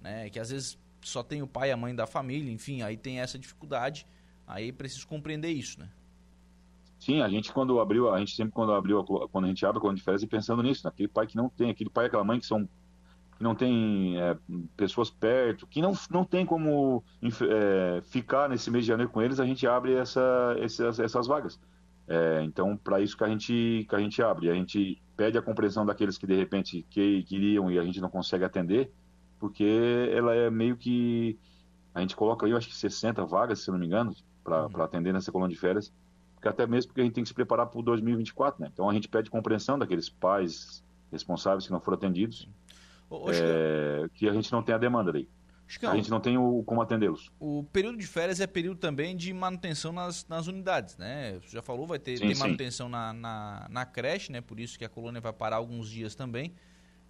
[0.00, 2.96] né, que às vezes só tem o pai e a mãe da família, enfim, aí
[2.96, 4.06] tem essa dificuldade,
[4.46, 5.90] aí precisa compreender isso, né?
[7.08, 9.94] Sim, a gente quando abriu, a gente sempre quando abriu, quando a gente abre a
[9.94, 12.38] de férias e pensando nisso, naquele pai que não tem, aquele pai e aquela mãe
[12.38, 12.68] que são
[13.34, 14.36] que não tem é,
[14.76, 19.40] pessoas perto, que não, não tem como é, ficar nesse mês de janeiro com eles,
[19.40, 21.58] a gente abre essa, essas, essas vagas.
[22.06, 25.42] É, então, para isso que a, gente, que a gente abre, a gente pede a
[25.42, 28.92] compreensão daqueles que de repente que, queriam e a gente não consegue atender,
[29.38, 31.38] porque ela é meio que.
[31.94, 34.82] A gente coloca aí, eu acho que 60 vagas, se não me engano, para uhum.
[34.82, 35.90] atender nessa colônia de férias,
[36.38, 38.70] porque até mesmo porque a gente tem que se preparar para o 2024, né?
[38.72, 42.48] Então a gente pede compreensão daqueles pais responsáveis que não foram atendidos
[43.32, 45.28] é, que a gente não tem a demanda daí.
[45.66, 47.30] Chicão, a gente não tem o, como atendê-los.
[47.38, 51.38] O período de férias é período também de manutenção nas, nas unidades, né?
[51.42, 54.40] Você já falou, vai ter, sim, manutenção na, na, na, creche, né?
[54.40, 56.54] Por isso que a colônia vai parar alguns dias também.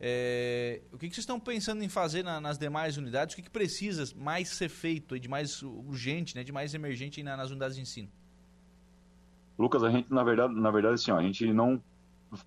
[0.00, 3.34] É, o que, que, vocês estão pensando em fazer na, nas demais unidades?
[3.34, 6.42] O que, que, precisa mais ser feito, de mais urgente, né?
[6.42, 8.08] de mais emergente na, nas unidades de ensino?
[9.58, 11.82] Lucas, a gente, na verdade, na verdade assim, ó, a gente não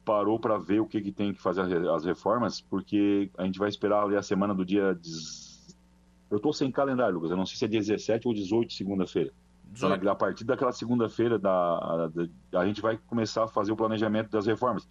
[0.05, 3.69] parou para ver o que, que tem que fazer as reformas, porque a gente vai
[3.69, 4.97] esperar ali a semana do dia.
[6.29, 7.31] Eu estou sem calendário, Lucas.
[7.31, 9.31] Eu não sei se é 17 ou 18, segunda-feira.
[9.73, 14.29] Então, a partir daquela segunda-feira, da, da, a gente vai começar a fazer o planejamento
[14.29, 14.87] das reformas.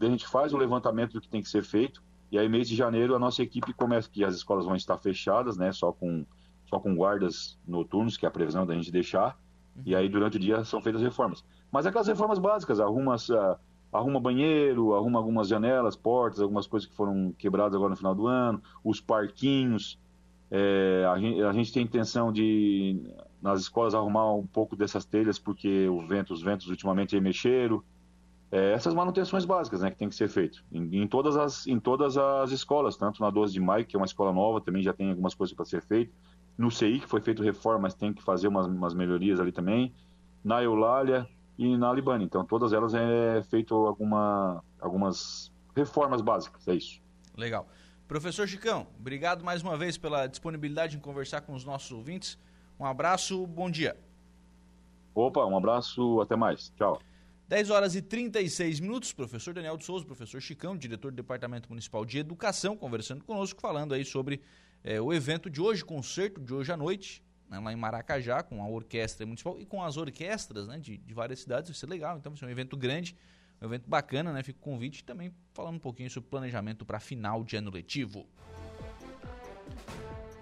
[0.00, 2.76] A gente faz o levantamento do que tem que ser feito, e aí, mês de
[2.76, 6.24] janeiro, a nossa equipe começa, que as escolas vão estar fechadas, né, só com,
[6.64, 9.36] só com guardas noturnos, que é a previsão da gente deixar,
[9.76, 9.82] uhum.
[9.84, 11.44] e aí, durante o dia, são feitas reformas.
[11.70, 13.16] Mas aquelas reformas básicas, arruma
[13.92, 18.26] arruma banheiro, arruma algumas janelas, portas, algumas coisas que foram quebradas agora no final do
[18.26, 19.98] ano, os parquinhos.
[20.50, 23.00] É, a, gente, a, gente, tem intenção de,
[23.40, 27.82] nas escolas, arrumar um pouco dessas telhas, porque o vento, os ventos ultimamente mexeram.
[28.52, 31.78] É, essas manutenções básicas né, que tem que ser feito em, em, todas as, em
[31.78, 34.92] todas as escolas, tanto na 12 de maio, que é uma escola nova, também já
[34.92, 36.12] tem algumas coisas para ser feito.
[36.58, 39.94] No CI, que foi feito reforma, mas tem que fazer umas, umas melhorias ali também.
[40.42, 41.28] Na Eulália,
[41.60, 42.24] e na Libane.
[42.24, 47.02] Então, todas elas é feito alguma, algumas reformas básicas, é isso.
[47.36, 47.68] Legal.
[48.08, 52.38] Professor Chicão, obrigado mais uma vez pela disponibilidade em conversar com os nossos ouvintes.
[52.78, 53.94] Um abraço, bom dia.
[55.14, 56.70] Opa, um abraço, até mais.
[56.78, 56.98] Tchau.
[57.46, 62.06] 10 horas e 36 minutos, professor Daniel de Souza, professor Chicão, diretor do Departamento Municipal
[62.06, 64.40] de Educação, conversando conosco, falando aí sobre
[64.82, 68.62] é, o evento de hoje, concerto de hoje à noite, né, lá em Maracajá, com
[68.62, 71.68] a orquestra municipal e com as orquestras né, de, de várias cidades.
[71.68, 73.16] Vai ser legal, então vai ser um evento grande,
[73.60, 74.42] um evento bacana, né?
[74.42, 78.26] Fica o convite também falando um pouquinho sobre planejamento para final de ano letivo.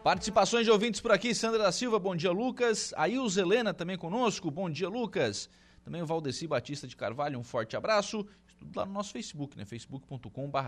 [0.05, 2.95] Participações de ouvintes por aqui, Sandra da Silva, bom dia Lucas.
[2.97, 5.51] Ails Helena também conosco, bom dia Lucas.
[5.83, 8.25] Também o Valdeci Batista de Carvalho, um forte abraço.
[8.59, 9.65] Tudo lá no nosso Facebook, né?
[9.65, 10.59] facebook.com.br.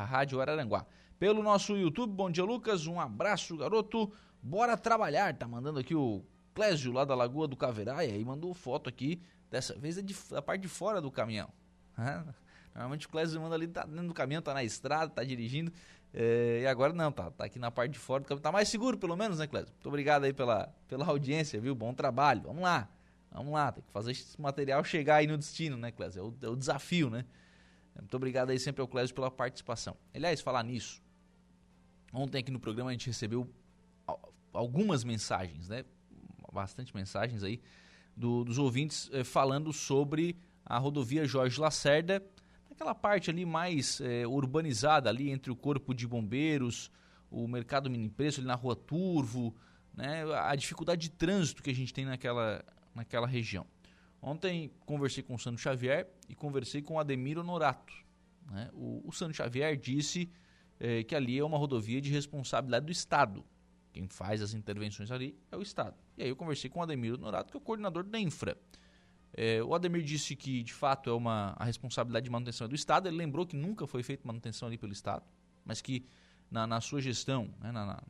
[1.19, 4.13] Pelo nosso YouTube, bom dia Lucas, um abraço garoto.
[4.43, 6.25] Bora trabalhar, tá mandando aqui o
[6.55, 10.41] Clésio lá da Lagoa do Caveraia e mandou foto aqui, dessa vez é de, da
[10.41, 11.51] parte de fora do caminhão.
[12.75, 15.73] Normalmente o Clésio manda ali, tá dentro do caminhão, tá na estrada, tá dirigindo.
[16.13, 18.43] É, e agora não, tá, tá aqui na parte de fora do caminhão.
[18.43, 19.73] Tá mais seguro, pelo menos, né, Clésio?
[19.73, 21.75] Muito obrigado aí pela, pela audiência, viu?
[21.75, 22.43] Bom trabalho.
[22.43, 22.89] Vamos lá.
[23.33, 26.21] Vamos lá, tem que fazer esse material chegar aí no destino, né, Clésio?
[26.21, 27.25] É o, é o desafio, né?
[27.95, 29.97] Muito obrigado aí sempre ao Clésio pela participação.
[30.13, 31.01] Aliás, falar nisso,
[32.13, 33.49] ontem aqui no programa a gente recebeu
[34.53, 35.85] algumas mensagens, né?
[36.53, 37.61] Bastante mensagens aí
[38.17, 42.25] do, dos ouvintes eh, falando sobre a rodovia Jorge Lacerda,
[42.71, 46.91] aquela parte ali mais eh, urbanizada ali entre o corpo de bombeiros,
[47.31, 49.55] o mercado mini preço ali na rua Turvo,
[49.95, 50.25] né?
[50.35, 53.67] A dificuldade de trânsito que a gente tem naquela, naquela região.
[54.23, 57.93] Ontem conversei com o Sandro Xavier e conversei com o Ademir Honorato.
[58.51, 58.69] Né?
[58.75, 60.31] O, o Sandro Xavier disse
[60.79, 63.45] eh, que ali é uma rodovia de responsabilidade do Estado.
[63.93, 65.97] Quem faz as intervenções ali é o Estado.
[66.17, 68.57] E aí eu conversei com o Ademir Norato, que é o coordenador da Infra.
[69.33, 72.75] É, o Ademir disse que, de fato, é uma, a responsabilidade de manutenção é do
[72.75, 73.09] Estado.
[73.09, 75.25] Ele lembrou que nunca foi feita manutenção ali pelo Estado,
[75.65, 76.05] mas que
[76.51, 78.03] na, na sua gestão, né, na, na,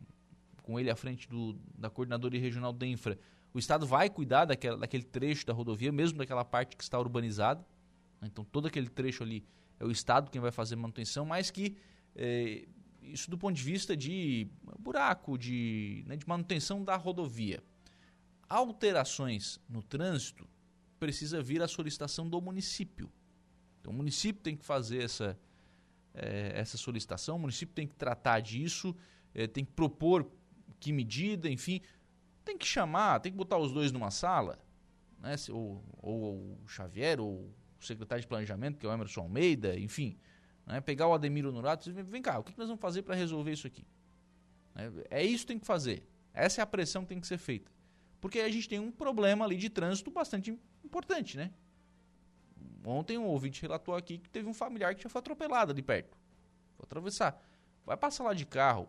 [0.62, 3.18] com ele à frente do, da coordenadoria regional da Infra,
[3.52, 7.64] o Estado vai cuidar daquela, daquele trecho da rodovia, mesmo daquela parte que está urbanizada.
[8.22, 9.44] Então, todo aquele trecho ali
[9.78, 11.76] é o Estado quem vai fazer manutenção, mas que
[12.14, 12.66] é,
[13.02, 17.62] isso do ponto de vista de buraco, de, né, de manutenção da rodovia.
[18.48, 20.48] Alterações no trânsito
[20.98, 23.10] precisa vir a solicitação do município.
[23.80, 25.38] Então o município tem que fazer essa,
[26.14, 28.94] é, essa solicitação, o município tem que tratar disso,
[29.34, 30.30] é, tem que propor
[30.78, 31.80] que medida, enfim,
[32.44, 34.58] tem que chamar, tem que botar os dois numa sala,
[35.18, 39.78] né, ou, ou o Xavier, ou o secretário de planejamento, que é o Emerson Almeida,
[39.78, 40.16] enfim,
[40.70, 40.80] né?
[40.80, 43.52] Pegar o Ademiro Norato e dizer, vem cá, o que nós vamos fazer para resolver
[43.52, 43.86] isso aqui?
[44.74, 46.02] É, é isso que tem que fazer.
[46.32, 47.70] Essa é a pressão que tem que ser feita.
[48.20, 51.52] Porque a gente tem um problema ali de trânsito bastante importante, né?
[52.84, 56.16] Ontem um ouvinte relatou aqui que teve um familiar que já foi atropelado ali perto.
[56.76, 57.42] Foi atravessar.
[57.84, 58.88] Vai passar lá de carro,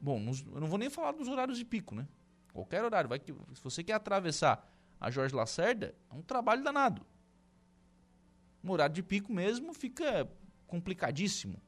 [0.00, 0.20] Bom,
[0.52, 2.06] eu não vou nem falar dos horários de pico, né?
[2.52, 3.08] Qualquer horário.
[3.08, 7.04] Vai que, se você quer atravessar a Jorge Lacerda, é um trabalho danado.
[8.62, 10.30] No horário de pico mesmo fica
[10.66, 11.60] complicadíssimo.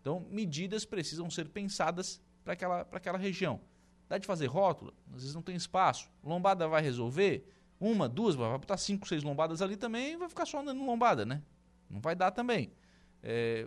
[0.00, 3.60] Então, medidas precisam ser pensadas para aquela, aquela região.
[4.08, 4.92] Dá de fazer rótula?
[5.14, 6.10] Às vezes não tem espaço.
[6.22, 7.48] Lombada vai resolver?
[7.80, 11.42] Uma, duas, vai botar cinco, seis lombadas ali também vai ficar só andando lombada, né?
[11.88, 12.72] Não vai dar também.
[13.22, 13.66] É,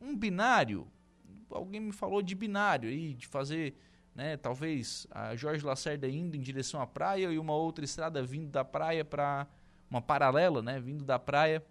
[0.00, 0.86] um binário,
[1.50, 3.76] alguém me falou de binário aí, de fazer,
[4.14, 8.48] né, talvez a Jorge Lacerda indo em direção à praia e uma outra estrada vindo
[8.48, 9.46] da praia para
[9.90, 11.64] uma paralela, né, vindo da praia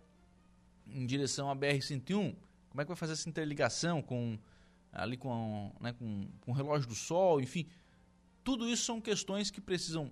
[0.91, 2.35] em direção à BR-101.
[2.69, 4.37] Como é que vai fazer essa interligação com
[4.97, 7.67] ali com, né, com, com o relógio do sol, enfim.
[8.43, 10.11] Tudo isso são questões que precisam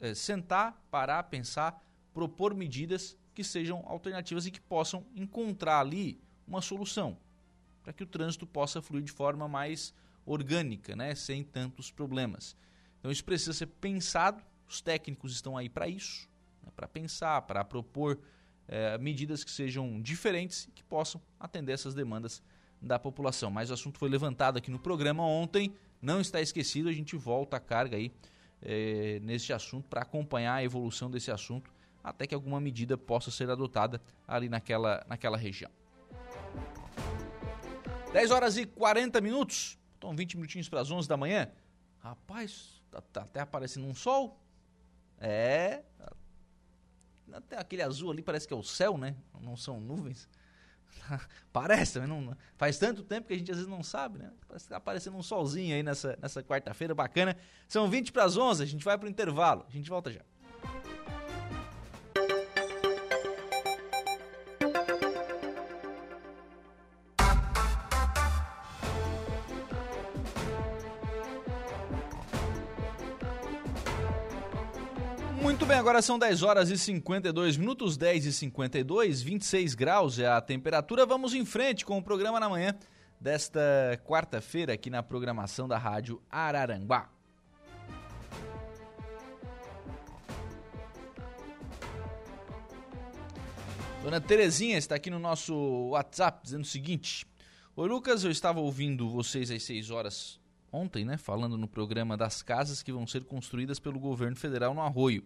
[0.00, 6.60] é, sentar, parar, pensar, propor medidas que sejam alternativas e que possam encontrar ali uma
[6.60, 7.16] solução
[7.82, 9.94] para que o trânsito possa fluir de forma mais
[10.26, 12.56] orgânica, né, sem tantos problemas.
[12.98, 16.28] Então isso precisa ser pensado, os técnicos estão aí para isso,
[16.62, 18.18] né, para pensar, para propor
[18.68, 22.42] é, medidas que sejam diferentes e que possam atender essas demandas
[22.80, 23.50] da população.
[23.50, 27.56] Mas o assunto foi levantado aqui no programa ontem, não está esquecido, a gente volta
[27.56, 28.12] a carga aí
[28.62, 33.50] é, nesse assunto para acompanhar a evolução desse assunto até que alguma medida possa ser
[33.50, 35.70] adotada ali naquela, naquela região.
[38.12, 39.78] 10 horas e 40 minutos.
[39.94, 41.50] Estão 20 minutinhos para as 11 da manhã.
[41.98, 44.40] Rapaz, tá, tá até aparecendo um sol.
[45.18, 45.82] É.
[47.32, 49.14] Até aquele azul ali parece que é o céu, né?
[49.40, 50.28] Não são nuvens.
[51.52, 54.32] parece, mas não, faz tanto tempo que a gente às vezes não sabe, né?
[54.46, 57.36] Parece que tá aparecendo um solzinho aí nessa, nessa quarta-feira bacana.
[57.68, 59.64] São 20 para as 11, a gente vai para o intervalo.
[59.68, 60.22] A gente volta já.
[75.88, 81.06] Agora são 10 horas e 52 minutos, 10 e 52, 26 graus é a temperatura.
[81.06, 82.76] Vamos em frente com o programa na manhã
[83.18, 83.58] desta
[84.04, 87.08] quarta-feira aqui na programação da Rádio Araranguá.
[94.02, 95.54] Dona Terezinha está aqui no nosso
[95.92, 97.26] WhatsApp dizendo o seguinte:
[97.74, 100.38] Oi Lucas, eu estava ouvindo vocês às 6 horas
[100.70, 101.16] ontem, né?
[101.16, 105.24] Falando no programa das casas que vão ser construídas pelo governo federal no Arroio.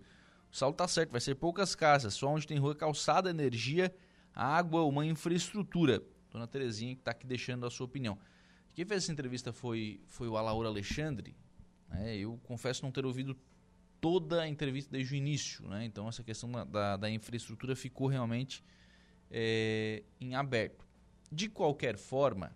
[0.53, 3.93] O Saulo tá certo, vai ser poucas casas, só onde tem rua, calçada, energia,
[4.35, 6.03] água, uma infraestrutura.
[6.31, 8.19] Dona Terezinha que está aqui deixando a sua opinião.
[8.75, 11.35] Quem fez essa entrevista foi, foi o Alaur Alexandre.
[11.89, 12.19] Né?
[12.19, 13.35] Eu confesso não ter ouvido
[13.99, 15.67] toda a entrevista desde o início.
[15.69, 15.87] Né?
[15.87, 18.63] Então essa questão da, da, da infraestrutura ficou realmente
[19.31, 20.87] é, em aberto.
[21.31, 22.55] De qualquer forma,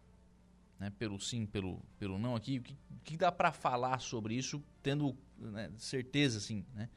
[0.78, 4.62] né, pelo sim, pelo, pelo não aqui, o que, que dá para falar sobre isso,
[4.82, 6.90] tendo né, certeza, assim, né?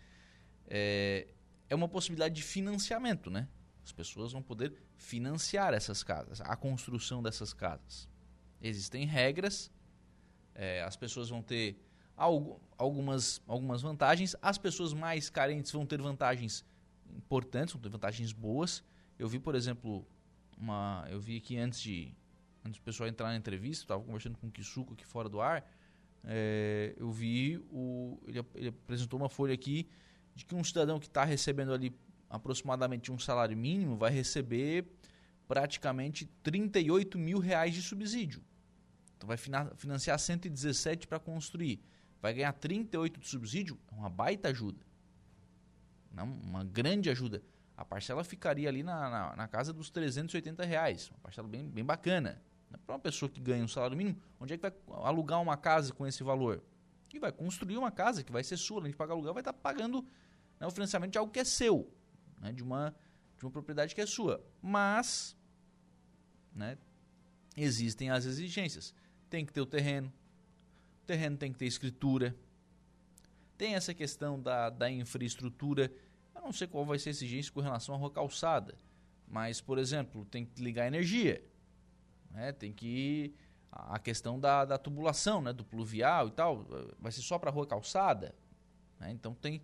[0.70, 1.28] É,
[1.68, 3.48] é uma possibilidade de financiamento, né?
[3.84, 8.08] As pessoas vão poder financiar essas casas, a construção dessas casas.
[8.62, 9.72] Existem regras,
[10.54, 11.82] é, as pessoas vão ter
[12.16, 16.64] algo, algumas, algumas vantagens, as pessoas mais carentes vão ter vantagens
[17.10, 18.84] importantes, vão ter vantagens boas.
[19.18, 20.06] Eu vi, por exemplo,
[20.58, 22.14] uma, eu vi aqui antes de
[22.64, 25.66] antes do pessoal entrar na entrevista, estava conversando com o Kisuko aqui fora do ar,
[26.26, 29.88] é, eu vi o ele, ele apresentou uma folha aqui
[30.40, 31.94] de que um cidadão que está recebendo ali
[32.30, 34.88] aproximadamente um salário mínimo vai receber
[35.48, 38.42] praticamente 38 mil reais de subsídio.
[39.18, 39.36] Então vai
[39.76, 41.82] financiar 117 para construir.
[42.22, 44.80] Vai ganhar 38 de subsídio, é uma baita ajuda.
[46.10, 47.44] Não, uma grande ajuda.
[47.76, 51.10] A parcela ficaria ali na, na, na casa dos 380 reais.
[51.10, 52.42] Uma parcela bem, bem bacana.
[52.86, 54.74] Para uma pessoa que ganha um salário mínimo, onde é que vai
[55.04, 56.64] alugar uma casa com esse valor?
[57.14, 59.54] E vai construir uma casa que vai ser sua, além de pagar aluguel, vai estar
[59.54, 60.06] tá pagando
[60.60, 61.92] né, o financiamento de algo que é seu,
[62.40, 62.96] né, de, uma,
[63.38, 64.44] de uma propriedade que é sua.
[64.62, 65.36] Mas
[66.54, 66.78] né,
[67.56, 68.94] existem as exigências.
[69.30, 70.12] Tem que ter o terreno,
[71.04, 72.36] o terreno tem que ter escritura,
[73.58, 75.92] tem essa questão da, da infraestrutura.
[76.36, 78.78] Eu não sei qual vai ser a exigência com relação à rua calçada,
[79.28, 81.44] mas, por exemplo, tem que ligar energia,
[82.32, 83.34] né, tem que
[83.72, 86.66] a questão da, da tubulação, né, do pluvial e tal,
[87.00, 88.34] vai ser só para rua calçada.
[89.00, 89.12] Né?
[89.12, 89.62] Então tem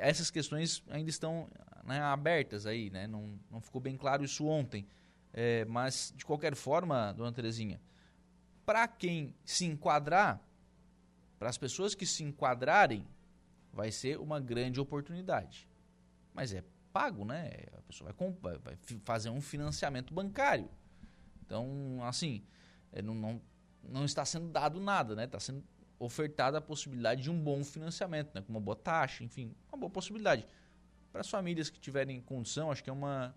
[0.00, 1.48] essas questões ainda estão
[1.84, 3.06] né, abertas aí, né?
[3.06, 4.86] Não, não ficou bem claro isso ontem.
[5.32, 7.80] É, mas, de qualquer forma, dona Terezinha,
[8.66, 10.40] para quem se enquadrar,
[11.38, 13.06] para as pessoas que se enquadrarem,
[13.72, 15.68] vai ser uma grande oportunidade.
[16.34, 17.50] Mas é pago, né?
[17.76, 20.68] A pessoa vai, vai fazer um financiamento bancário.
[21.46, 22.42] Então, assim,
[22.92, 23.40] é, não, não,
[23.82, 25.24] não está sendo dado nada, né?
[25.24, 25.64] Está sendo
[25.98, 28.42] ofertada a possibilidade de um bom financiamento, né?
[28.42, 30.46] com uma boa taxa, enfim, uma boa possibilidade.
[31.10, 33.34] Para as famílias que tiverem condição, acho que é uma.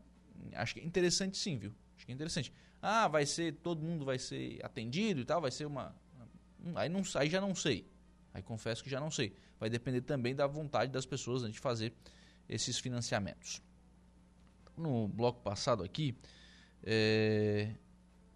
[0.53, 1.73] Acho que é interessante sim, viu?
[1.95, 2.53] Acho que é interessante.
[2.81, 3.55] Ah, vai ser.
[3.55, 5.95] Todo mundo vai ser atendido e tal, vai ser uma.
[6.75, 7.87] Aí, não, aí já não sei.
[8.33, 9.35] Aí confesso que já não sei.
[9.59, 11.93] Vai depender também da vontade das pessoas né, de fazer
[12.47, 13.61] esses financiamentos.
[14.77, 16.15] No bloco passado aqui.
[16.83, 17.73] É...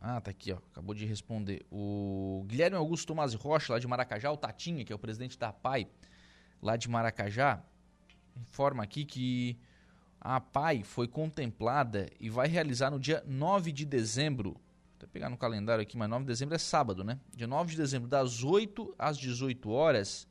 [0.08, 0.58] Ah, tá aqui, ó.
[0.72, 1.66] Acabou de responder.
[1.72, 5.52] O Guilherme Augusto Tomás Rocha, lá de Maracajá, o Tatinha, que é o presidente da
[5.52, 5.88] PAI,
[6.62, 7.64] lá de Maracajá,
[8.38, 9.58] informa aqui que
[10.22, 14.52] a PAI foi contemplada e vai realizar no dia 9 de dezembro.
[15.00, 17.20] Vou pegar no calendário aqui, mas 9 de dezembro é sábado, né?
[17.36, 20.28] Dia 9 de dezembro, das 8 às 18 horas,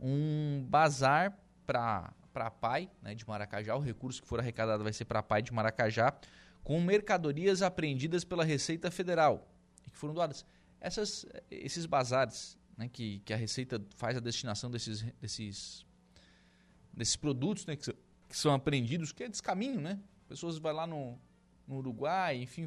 [0.00, 3.76] um bazar para a PAI, né, de Maracajá.
[3.76, 6.14] O recurso que for arrecadado vai ser para a PAI de Maracajá
[6.62, 9.48] com mercadorias apreendidas pela Receita Federal
[9.86, 10.44] e que foram doadas.
[10.80, 15.84] Essas, esses bazares né, que, que a Receita faz a destinação desses, desses,
[16.92, 17.94] desses produtos né, que, são,
[18.28, 19.98] que são apreendidos, que é descaminho, né?
[20.28, 21.18] Pessoas vão lá no,
[21.66, 22.66] no Uruguai, enfim,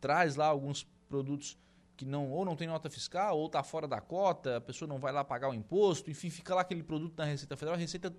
[0.00, 1.58] traz lá alguns produtos
[1.96, 4.98] que não ou não tem nota fiscal ou está fora da cota, a pessoa não
[4.98, 8.14] vai lá pagar o imposto, enfim, fica lá aquele produto na Receita Federal, a Receita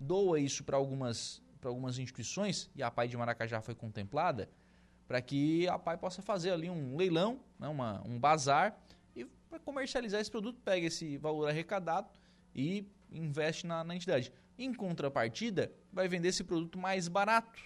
[0.00, 4.48] doa isso para algumas para algumas instituições, e a PAI de Maracajá foi contemplada,
[5.06, 8.78] para que a PAI possa fazer ali um leilão, né, uma, um bazar,
[9.16, 12.08] e para comercializar esse produto, pega esse valor arrecadado
[12.54, 14.32] e investe na, na entidade.
[14.58, 17.60] Em contrapartida, vai vender esse produto mais barato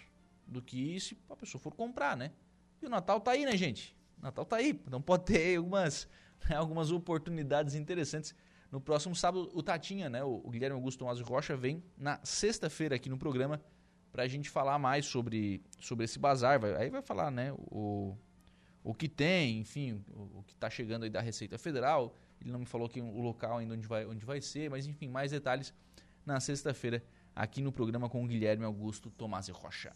[0.46, 2.33] do que se a pessoa for comprar, né?
[2.81, 3.96] E o Natal tá aí, né, gente?
[4.18, 6.09] O Natal tá aí, então pode ter algumas,
[6.55, 8.35] algumas oportunidades interessantes.
[8.70, 13.09] No próximo sábado, o Tatinha, né, o Guilherme Augusto Tomás Rocha, vem na sexta-feira aqui
[13.09, 13.61] no programa
[14.12, 16.61] para a gente falar mais sobre, sobre esse bazar.
[16.61, 18.14] Vai, aí vai falar né, o,
[18.85, 22.14] o que tem, enfim, o, o que está chegando aí da Receita Federal.
[22.40, 25.09] Ele não me falou que o local ainda onde vai, onde vai ser, mas enfim,
[25.09, 25.72] mais detalhes
[26.27, 27.03] na sexta-feira
[27.35, 29.92] aqui no programa com o Guilherme Augusto Tomás e Rocha.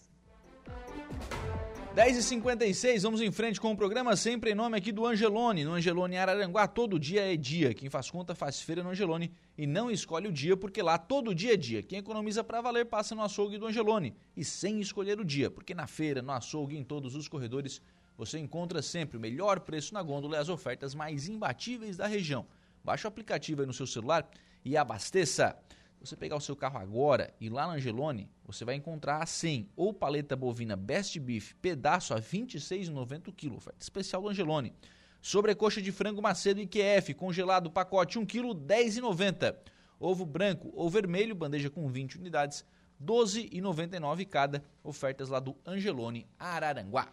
[1.97, 5.65] 10h56, vamos em frente com o programa, sempre em nome aqui do Angelone.
[5.65, 7.73] No Angelone Araranguá, todo dia é dia.
[7.73, 11.35] Quem faz conta faz feira no Angelone e não escolhe o dia, porque lá todo
[11.35, 11.83] dia é dia.
[11.83, 14.15] Quem economiza para valer passa no açougue do Angelone.
[14.37, 17.81] E sem escolher o dia, porque na feira, no açougue, em todos os corredores,
[18.15, 22.45] você encontra sempre o melhor preço na gôndola e as ofertas mais imbatíveis da região.
[22.85, 24.29] Baixe o aplicativo aí no seu celular
[24.63, 25.57] e abasteça
[26.01, 29.71] você pegar o seu carro agora e lá na Angelone, você vai encontrar a 100
[29.77, 34.73] ou paleta bovina Best Beef, pedaço a R$ 26,90 o quilo, oferta especial do Angelone.
[35.21, 39.57] Sobrecoxa de frango Macedo IQF, congelado, pacote 1 kg, R$ 10,90.
[39.99, 42.65] Ovo branco ou vermelho, bandeja com 20 unidades,
[43.01, 44.63] R$ 12,99 cada.
[44.85, 47.09] Ofertas lá do Angelone Araranguá.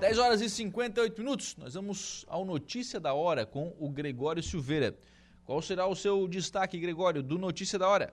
[0.00, 4.96] 10 horas e 58 minutos, nós vamos ao Notícia da Hora com o Gregório Silveira.
[5.44, 8.12] Qual será o seu destaque, Gregório, do Notícia da Hora?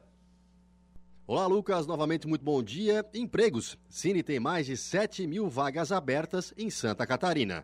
[1.25, 1.87] Olá, Lucas.
[1.87, 3.05] Novamente, muito bom dia.
[3.13, 3.77] Empregos.
[3.89, 7.63] Cine tem mais de 7 mil vagas abertas em Santa Catarina.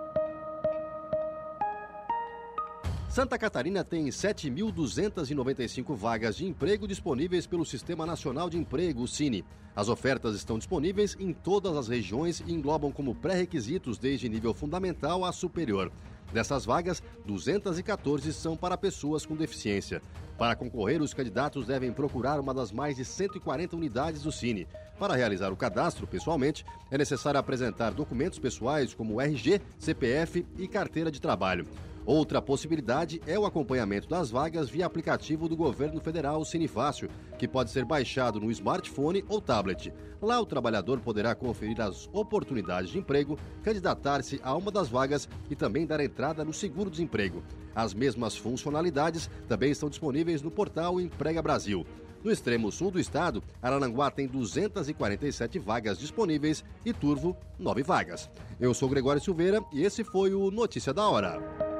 [3.11, 9.43] Santa Catarina tem 7.295 vagas de emprego disponíveis pelo Sistema Nacional de Emprego, o Cine.
[9.75, 15.25] As ofertas estão disponíveis em todas as regiões e englobam como pré-requisitos desde nível fundamental
[15.25, 15.91] a superior.
[16.31, 20.01] Dessas vagas, 214 são para pessoas com deficiência.
[20.37, 24.69] Para concorrer, os candidatos devem procurar uma das mais de 140 unidades do Cine.
[24.97, 31.11] Para realizar o cadastro pessoalmente, é necessário apresentar documentos pessoais como RG, CPF e carteira
[31.11, 31.67] de trabalho.
[32.05, 37.69] Outra possibilidade é o acompanhamento das vagas via aplicativo do governo federal Cinefácil, que pode
[37.69, 39.93] ser baixado no smartphone ou tablet.
[40.19, 45.55] Lá o trabalhador poderá conferir as oportunidades de emprego, candidatar-se a uma das vagas e
[45.55, 47.43] também dar entrada no seguro-desemprego.
[47.75, 51.85] As mesmas funcionalidades também estão disponíveis no portal Emprega Brasil.
[52.23, 58.29] No extremo sul do estado, Arananguá tem 247 vagas disponíveis e Turvo, 9 vagas.
[58.59, 61.70] Eu sou Gregório Silveira e esse foi o Notícia da Hora.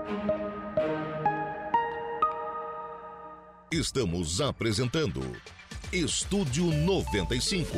[3.71, 5.21] Estamos apresentando
[5.93, 7.77] Estúdio 95.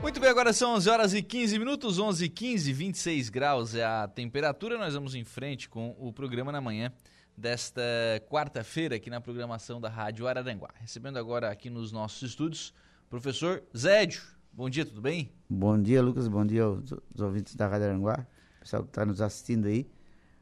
[0.00, 3.84] Muito bem, agora são 11 horas e 15 minutos, 11 e 15, 26 graus é
[3.84, 4.76] a temperatura.
[4.76, 6.92] Nós vamos em frente com o programa na manhã
[7.36, 7.82] desta
[8.28, 10.70] quarta-feira aqui na programação da Rádio Araranguá.
[10.74, 12.74] Recebendo agora aqui nos nossos estúdios
[13.08, 14.39] professor Zédio.
[14.60, 15.32] Bom dia, tudo bem?
[15.48, 16.28] Bom dia, Lucas.
[16.28, 18.26] Bom dia aos, aos ouvintes da Rádio Aranguá,
[18.60, 19.90] pessoal que está nos assistindo aí.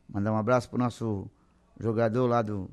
[0.09, 1.31] Mandar um abraço para o nosso
[1.79, 2.69] jogador lá do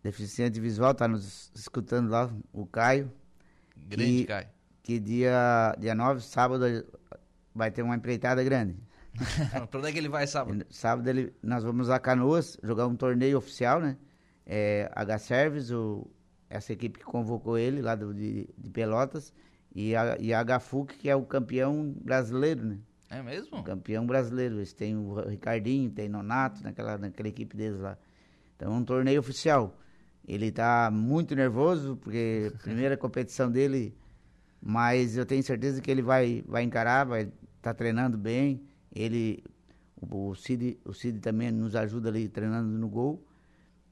[0.00, 3.10] Deficiente Visual, está nos escutando lá, o Caio.
[3.76, 4.46] Grande, Caio
[4.84, 6.66] que dia, dia 9, sábado,
[7.52, 8.76] vai ter uma empreitada grande.
[9.68, 10.64] pra onde é que ele vai sábado?
[10.70, 13.96] Sábado ele, nós vamos a Canoas jogar um torneio oficial, né?
[14.46, 15.72] É, H-Service,
[16.48, 19.32] essa equipe que convocou ele lá do, de, de Pelotas,
[19.74, 22.78] e a, e a H-FUC, que é o campeão brasileiro, né?
[23.10, 23.58] É mesmo?
[23.58, 24.56] O campeão brasileiro.
[24.56, 27.98] Eles têm o Ricardinho, tem Nonato naquela, naquela equipe deles lá.
[28.56, 29.78] Então é um torneio oficial.
[30.26, 33.94] Ele tá muito nervoso, porque a primeira competição dele
[34.64, 38.62] mas eu tenho certeza que ele vai, vai encarar, vai estar tá treinando bem.
[38.94, 39.42] Ele,
[40.00, 43.26] o, o, Cid, o Cid também nos ajuda ali treinando no gol.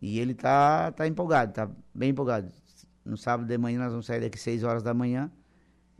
[0.00, 2.52] E ele tá, tá empolgado, tá bem empolgado.
[3.04, 5.30] No sábado de manhã nós vamos sair daqui 6 horas da manhã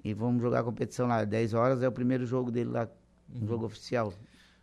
[0.05, 1.25] e vamos jogar a competição lá.
[1.25, 2.89] 10 horas é o primeiro jogo dele lá,
[3.33, 3.47] um uhum.
[3.47, 4.13] jogo oficial.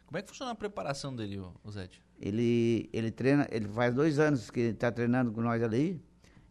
[0.05, 1.89] Como é que funciona a preparação dele, o Zé?
[2.19, 6.01] Ele, ele treina, ele faz dois anos que ele está treinando com nós ali.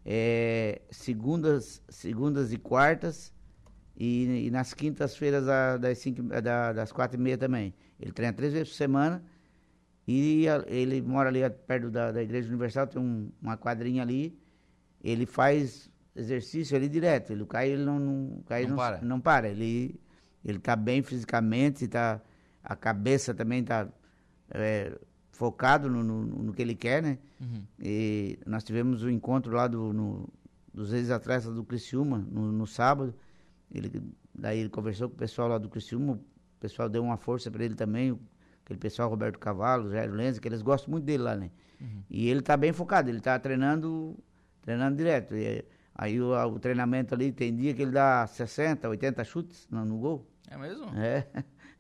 [0.05, 3.33] É, segundas, segundas e quartas
[3.97, 5.45] e, e nas quintas-feiras
[5.81, 7.75] das, cinco, da, das quatro e meia também.
[7.99, 9.25] Ele treina três vezes por semana
[10.07, 14.39] e a, ele mora ali perto da, da Igreja Universal, tem um, uma quadrinha ali.
[15.03, 17.33] Ele faz exercício ali direto.
[17.33, 19.01] Ele, o Caio ele não, não, Caio não, não, para.
[19.03, 19.49] não para.
[19.49, 20.01] Ele
[20.47, 22.21] ele está bem fisicamente, tá,
[22.63, 23.89] a cabeça também está
[24.51, 24.97] é,
[25.33, 27.19] focado no, no, no, que ele quer, né?
[27.41, 27.65] Uhum.
[27.81, 30.29] E nós tivemos o um encontro lá do, no,
[30.73, 33.13] dos ex-atletas do Criciúma no, no sábado.
[33.75, 34.01] Ele,
[34.33, 37.65] daí ele conversou com o pessoal lá do Criciúma, o pessoal deu uma força para
[37.65, 38.17] ele também,
[38.65, 41.51] aquele pessoal, Roberto Cavalo, Jair Lenz, que eles gostam muito dele lá, né?
[41.81, 42.03] Uhum.
[42.09, 44.17] E ele tá bem focado, ele tá treinando,
[44.63, 45.35] treinando direto.
[45.35, 45.65] E,
[45.97, 49.99] aí o, o, treinamento ali, tem dia que ele dá 60, 80 chutes no, no
[49.99, 50.27] gol.
[50.51, 50.87] É mesmo?
[50.97, 51.27] É.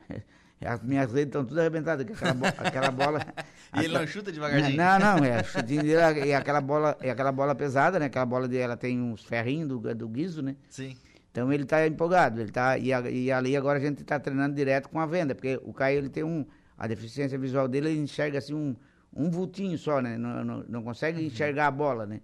[0.64, 3.20] As minhas redes estão tudo arrebentadas, aquela, bo aquela bola.
[3.76, 4.76] e ele não chuta devagarzinho?
[4.76, 5.42] Não, não, é.
[5.44, 8.06] Chutinho dele é aquela bola, é aquela bola pesada, né?
[8.06, 10.56] Aquela bola dele, ela tem uns ferrinhos do, do guiso, né?
[10.70, 10.96] Sim.
[11.30, 14.54] Então ele está empolgado, ele tá e, a, e, ali agora a gente está treinando
[14.54, 16.46] direto com a venda, porque o Caio ele tem um
[16.78, 18.74] a deficiência visual dele ele enxerga assim um,
[19.14, 20.16] um vultinho só, né?
[20.16, 21.26] Não, não, não consegue uhum.
[21.26, 22.22] enxergar a bola, né?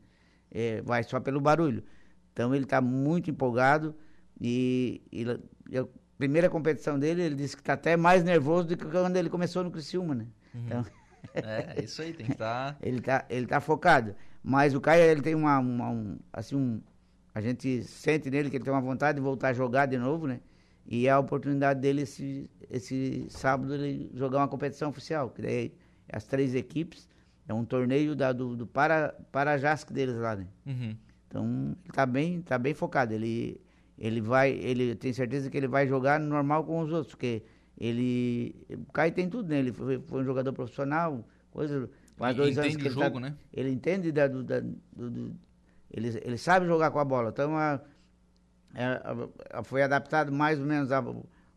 [0.53, 1.83] É, vai só pelo barulho.
[2.33, 3.95] Então ele está muito empolgado
[4.41, 5.25] e, e,
[5.71, 5.87] e, a
[6.19, 9.65] primeira competição dele ele disse que está até mais nervoso do que quando ele começou
[9.65, 10.27] no Criciúma, né?
[10.55, 10.61] Uhum.
[10.67, 10.87] Então
[11.35, 12.75] é isso aí tem que estar.
[12.75, 12.79] Tá...
[12.83, 16.83] ele está ele tá focado, mas o Caio ele tem uma, uma um, assim um
[17.35, 20.27] a gente sente nele que ele tem uma vontade de voltar a jogar de novo,
[20.27, 20.41] né?
[20.87, 25.73] E é a oportunidade dele esse, esse sábado ele jogar uma competição oficial, que daí
[26.09, 27.09] é as três equipes,
[27.49, 30.47] é um torneio da, do, do para, Parajasc deles lá, né?
[30.67, 30.97] Uhum.
[31.29, 33.13] Então ele tá bem, tá bem focado.
[33.15, 33.61] Ele,
[33.99, 37.43] ele vai, ele tem certeza que ele vai jogar normal com os outros, porque
[37.79, 38.55] ele.
[38.71, 39.59] O Caio tem tudo, né?
[39.59, 41.89] Ele foi, foi um jogador profissional, coisa.
[42.17, 43.35] Faz dois anos que ele tá jogo, tá, né?
[43.53, 45.37] Ele entende da, do, da, do, do
[45.93, 47.31] ele, ele sabe jogar com a bola.
[47.31, 47.81] Então, a,
[48.75, 50.91] a, a, foi adaptado mais ou menos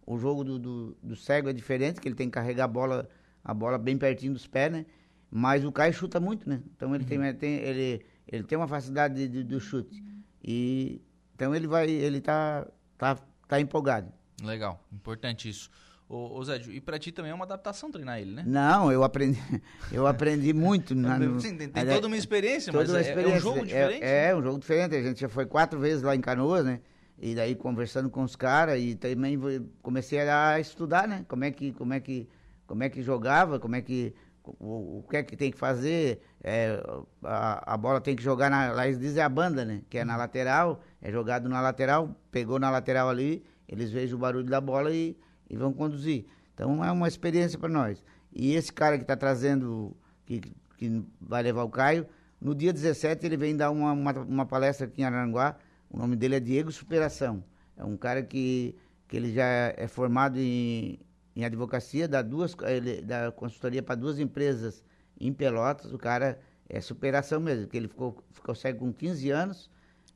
[0.05, 3.09] o jogo do, do, do, cego é diferente, que ele tem que carregar a bola,
[3.43, 4.85] a bola bem pertinho dos pés, né?
[5.31, 6.61] Mas o Caio chuta muito, né?
[6.75, 7.09] Então ele, uhum.
[7.09, 10.03] tem, tem, ele, ele tem uma facilidade de, de, do chute.
[10.43, 11.01] E,
[11.33, 12.67] então ele vai, ele tá,
[12.97, 13.17] tá,
[13.47, 14.11] tá empolgado.
[14.43, 15.69] Legal, importante isso.
[16.07, 18.43] Ô, ô Zé, e pra ti também é uma adaptação treinar ele, né?
[18.45, 19.39] Não, eu aprendi,
[19.91, 20.93] eu aprendi muito.
[20.93, 23.31] na, no, Sim, tem, tem toda uma experiência, toda mas uma experiência.
[23.31, 23.95] É, é, um jogo diferente.
[23.95, 24.29] É, né?
[24.29, 24.95] é, um jogo diferente.
[24.95, 26.79] A gente já foi quatro vezes lá em Canoas, né?
[27.17, 29.39] E daí conversando com os caras e também
[29.81, 31.25] comecei a estudar, né?
[31.27, 32.29] Como é que, como é que,
[32.67, 34.13] como é que jogava, como é que
[34.59, 36.81] o, o que é que tem que fazer, é,
[37.23, 39.81] a, a, bola tem que jogar na, lá eles dizem a banda, né?
[39.89, 44.17] Que é na lateral, é jogado na lateral, pegou na lateral ali, eles veem o
[44.17, 45.17] barulho da bola e
[45.49, 46.25] e vão conduzir.
[46.53, 48.03] Então é uma experiência para nós.
[48.33, 50.41] E esse cara que está trazendo, que,
[50.77, 52.05] que vai levar o Caio,
[52.39, 55.57] no dia 17 ele vem dar uma, uma, uma, palestra aqui em Aranguá.
[55.89, 57.43] O nome dele é Diego Superação.
[57.77, 58.75] É um cara que,
[59.07, 60.99] que ele já é formado em,
[61.35, 64.83] em advocacia, dá, duas, ele dá consultoria para duas empresas
[65.19, 65.91] em Pelotas.
[65.91, 69.69] O cara é superação mesmo, porque ele ficou, ficou cego com 15 anos.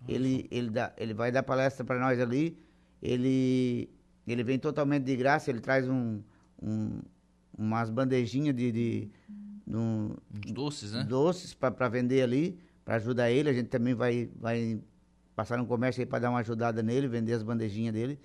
[0.07, 2.57] Ele, ele, dá, ele vai dar palestra para nós ali.
[3.01, 3.89] Ele
[4.27, 6.21] ele vem totalmente de graça, ele traz um,
[6.61, 6.99] um
[7.57, 9.11] umas bandejinhas de, de,
[9.67, 10.15] de um,
[10.47, 11.03] doces, né?
[11.03, 13.49] Doces para vender ali, para ajudar ele.
[13.49, 14.79] A gente também vai, vai
[15.35, 18.19] passar no comércio aí para dar uma ajudada nele, vender as bandejinhas dele.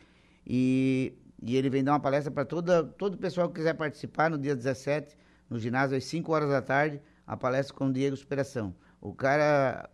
[0.47, 1.15] E,
[1.45, 4.57] e ele vem dar uma palestra para todo o pessoal que quiser participar no dia
[4.57, 5.17] 17,
[5.49, 8.75] no ginásio, às 5 horas da tarde, a palestra com o Diego Superação.
[9.01, 9.91] O cara,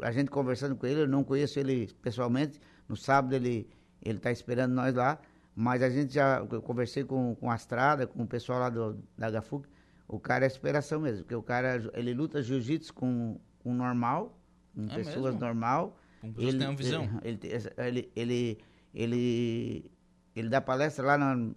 [0.00, 3.68] a gente conversando com ele, eu não conheço ele pessoalmente, no sábado ele
[4.02, 5.20] ele está esperando nós lá,
[5.54, 8.98] mas a gente já, eu conversei com, com a Astrada, com o pessoal lá do,
[9.16, 9.68] da HFUC,
[10.08, 14.38] o cara é superação mesmo, porque o cara, ele luta jiu-jitsu com, com normal,
[14.74, 15.40] com é pessoas mesmo?
[15.40, 15.96] normal.
[16.20, 17.20] Com pessoas ele, tem uma visão.
[17.22, 17.40] Ele,
[17.76, 18.58] ele, ele,
[18.94, 19.90] ele,
[20.34, 21.54] ele, dá palestra lá no,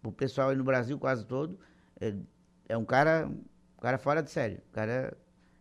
[0.00, 1.58] pro pessoal aí no Brasil quase todo.
[2.00, 2.14] É,
[2.68, 4.58] é um cara, um cara fora de sério.
[4.70, 5.16] O cara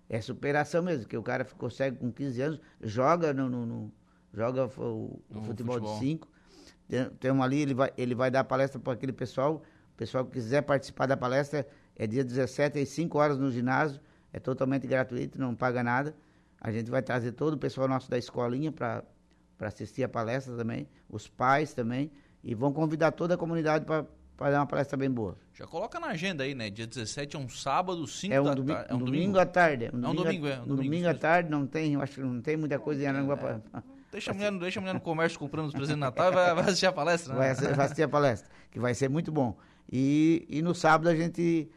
[0.09, 3.93] é superação mesmo, que o cara ficou cego com 15 anos, joga no, no, no
[4.33, 6.27] joga o, o futebol, futebol, de 5.
[6.87, 9.63] Tem, tem um ali, ele vai, ele vai dar palestra para aquele pessoal.
[9.93, 14.01] O pessoal que quiser participar da palestra é dia 17 às 5 horas no ginásio.
[14.31, 16.15] É totalmente gratuito, não paga nada.
[16.61, 19.03] A gente vai trazer todo o pessoal nosso da escolinha para
[19.59, 22.11] assistir a palestra também, os pais também,
[22.43, 24.05] e vão convidar toda a comunidade para
[24.51, 25.37] dar uma palestra bem boa.
[25.53, 26.69] Já coloca na agenda aí, né?
[26.69, 28.87] Dia 17 é um sábado, 5 é um da tarde.
[28.89, 29.85] É um domingo, à tarde.
[29.85, 30.53] É um domingo, é um domingo, é.
[30.53, 33.33] Um domingo, domingo à tarde não tem, acho que não tem muita coisa em Aranguá
[33.33, 33.37] é.
[33.37, 33.61] para
[34.11, 36.55] Deixa a, mulher, deixa a mulher no comércio comprando os presentes de Natal e vai,
[36.55, 37.33] vai, assistir a palestra.
[37.33, 37.39] Né?
[37.39, 39.55] Vai, vai, assistir a palestra, que vai ser muito bom.
[39.91, 41.69] E, e no sábado a gente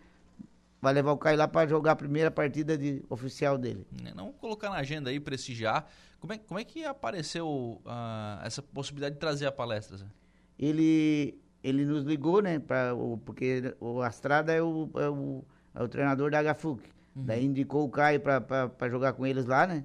[0.80, 3.86] vai levar o Caio lá para jogar a primeira partida de, oficial dele.
[4.04, 5.86] É, não colocar na agenda aí, prestigiar.
[6.18, 9.98] Como é, como é que apareceu uh, essa possibilidade de trazer a palestra?
[10.58, 12.58] Ele, ele nos ligou, né?
[12.58, 15.44] Pra, o, porque o Astrada é o, é o,
[15.74, 16.82] é o treinador da HFUC.
[17.14, 17.24] Uhum.
[17.24, 19.84] Daí indicou o Caio para jogar com eles lá, né?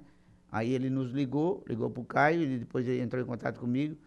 [0.52, 3.98] Aí ele nos ligou, ligou pro Caio, e depois ele entrou em contato comigo.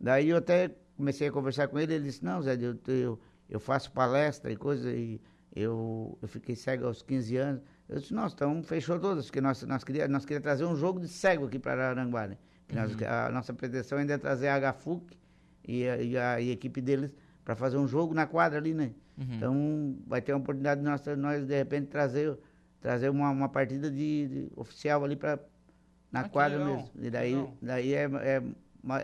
[0.00, 3.60] Daí eu até comecei a conversar com ele, ele disse, não, Zé, eu, eu, eu
[3.60, 5.20] faço palestra e coisa, e
[5.54, 7.62] eu, eu fiquei cego aos 15 anos.
[7.88, 10.98] Eu disse, nossa, então fechou todas, porque nós, nós queríamos nós queria trazer um jogo
[10.98, 12.36] de cego aqui para Aranguá, né?
[12.68, 12.76] Uhum.
[12.76, 15.16] Nós, a nossa pretensão ainda é trazer a HFUC
[15.66, 17.14] e a, e a, e a equipe deles
[17.44, 18.92] para fazer um jogo na quadra ali, né?
[19.16, 19.26] Uhum.
[19.30, 22.36] Então vai ter uma oportunidade de nós, nós de repente, trazer,
[22.80, 25.38] trazer uma, uma partida de, de oficial ali para
[26.10, 26.90] na ah, quadra mesmo.
[27.00, 28.42] E daí, daí é, é,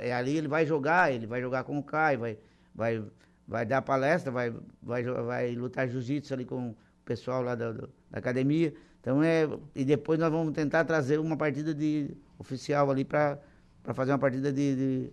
[0.01, 2.39] é, ali ele vai jogar, ele vai jogar com o Caio, vai,
[2.75, 3.05] vai,
[3.47, 7.89] vai dar palestra, vai, vai, vai lutar jiu-jitsu ali com o pessoal lá da, da,
[8.13, 8.73] academia.
[9.01, 9.49] Então é.
[9.75, 13.39] E depois nós vamos tentar trazer uma partida de oficial ali para
[13.95, 15.13] fazer uma partida de, de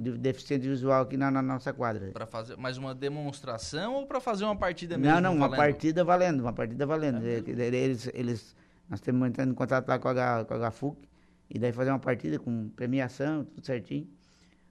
[0.00, 2.10] de deficiente visual aqui na, na nossa quadra.
[2.12, 5.14] Para fazer mais uma demonstração ou para fazer uma partida mesmo?
[5.16, 7.18] Não, não, uma partida valendo, uma partida valendo.
[7.26, 8.56] É eles, eles,
[8.88, 11.06] nós estamos entrando em contato lá com a, com a HFUC
[11.50, 14.08] e daí fazer uma partida com premiação, tudo certinho.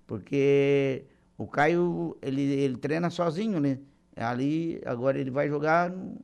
[0.07, 1.05] Porque
[1.37, 3.77] o Caio, ele, ele treina sozinho, né?
[4.15, 5.91] Ali, agora ele vai jogar.
[5.91, 6.19] No,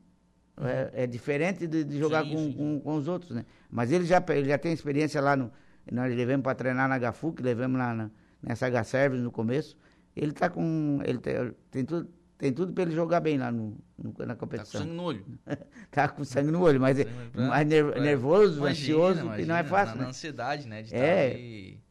[0.61, 2.53] é, é, diferente de, de jogar sim, com, sim.
[2.53, 3.45] Com, com, os outros, né?
[3.69, 5.51] Mas ele já, ele já tem experiência lá no.
[5.91, 8.09] Nós levamos para treinar na HFUC, levamos lá na,
[8.45, 9.77] nessa H-Service no começo.
[10.15, 10.99] Ele tá com.
[11.03, 14.81] Ele tem, tem tudo tem tudo para ele jogar bem lá no, no, na competição.
[14.81, 15.25] Tá com sangue no olho.
[15.89, 19.55] tá com sangue no olho, mas é mais ner nervoso, imagina, ansioso, imagina, que não
[19.55, 19.95] é fácil.
[19.95, 20.09] Na, né?
[20.09, 20.81] ansiedade, né?
[20.81, 21.27] De tá é.
[21.27, 21.81] estar ali,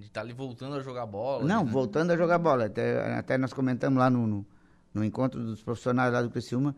[0.00, 1.44] de tá ali voltando a jogar bola.
[1.44, 1.70] Não, né?
[1.72, 2.66] voltando a jogar bola.
[2.66, 4.46] Até, até nós comentamos lá no, no,
[4.94, 6.76] no encontro dos profissionais lá do Criciúma,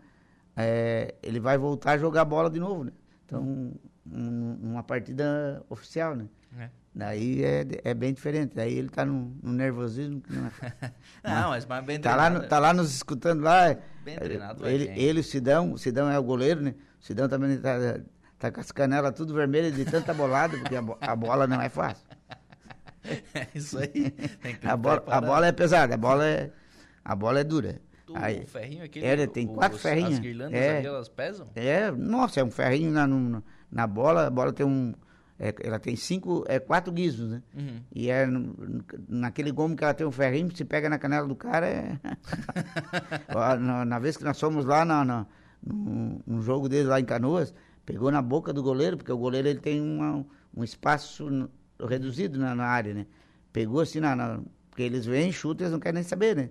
[0.57, 2.93] é, ele vai voltar a jogar bola de novo, né?
[3.27, 3.43] Então,
[4.11, 6.27] um, uma partida oficial, né?
[6.59, 6.71] É.
[6.95, 8.55] Daí é, é bem diferente.
[8.55, 10.93] Daí ele tá num, num nervosismo que não é.
[11.23, 12.35] não, mas, mas bem tá treinado.
[12.35, 13.77] Lá no, tá lá nos escutando lá.
[14.05, 16.75] Bem treinado, ele, ele, ele, o Sidão, o Sidão é o goleiro, né?
[17.01, 18.01] O Sidão também tá,
[18.39, 21.69] tá com as canelas tudo vermelhas de tanta bolada, porque a, a bola não é
[21.69, 22.07] fácil.
[23.35, 24.13] É isso aí.
[24.65, 26.51] a, bola, a bola é pesada, a bola é,
[27.05, 27.81] a bola é dura.
[28.15, 29.07] Aí, o ferrinho aquele.
[29.07, 30.15] É, tem quatro os, ferrinhos.
[30.15, 31.49] As guirlandas é, ali, elas pesam?
[31.55, 33.07] É, nossa, é um ferrinho na,
[33.71, 34.93] na bola, a bola tem um
[35.43, 37.43] é, ela tem cinco, é, quatro guizos, né?
[37.57, 37.81] Uhum.
[37.95, 38.29] E é
[39.09, 41.67] naquele gomo que ela tem um ferrinho, se pega na canela do cara.
[41.67, 41.99] É...
[43.59, 45.27] na, na, vez que nós fomos lá na, na,
[45.67, 47.55] no, no, jogo dele lá em Canoas,
[47.87, 51.49] pegou na boca do goleiro, porque o goleiro ele tem uma, um espaço
[51.89, 53.07] reduzido na, na, área, né?
[53.51, 56.51] Pegou assim, na, na, porque eles vêm, chutam, eles não querem nem saber, né?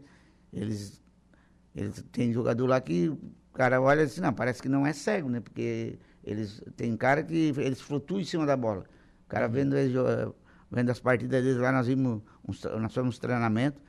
[0.51, 0.99] Eles,
[1.75, 3.19] eles tem jogador lá que o
[3.53, 5.41] cara olha assim, não, parece que não é cego, né?
[5.41, 8.85] Porque eles tem cara que eles flutuam em cima da bola.
[9.25, 9.51] O cara uhum.
[9.51, 9.75] vendo,
[10.71, 13.81] vendo as partidas deles lá, nós vimos, uns, nós fomos treinamento.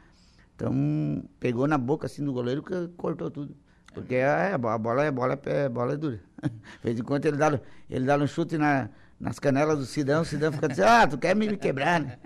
[0.55, 3.57] Então, pegou na boca assim do goleiro que cortou tudo.
[3.93, 6.21] Porque é, a bola é bola é, bola é dura.
[6.43, 6.51] De
[6.83, 10.25] vez em quando ele dá, ele dá um chute na, nas canelas do Sidão, o
[10.25, 12.19] Sidão fica dizendo, ah, tu quer me quebrar, né?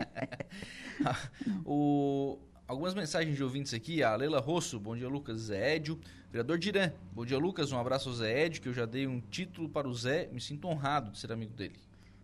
[1.64, 4.02] o, algumas mensagens de ouvintes aqui.
[4.02, 5.98] A Leila Rosso, bom dia, Lucas Zé Edio.
[6.34, 7.70] Vereador Diran, bom dia, Lucas.
[7.70, 10.28] Um abraço ao Zé Edio, que eu já dei um título para o Zé.
[10.32, 11.76] Me sinto honrado de ser amigo dele.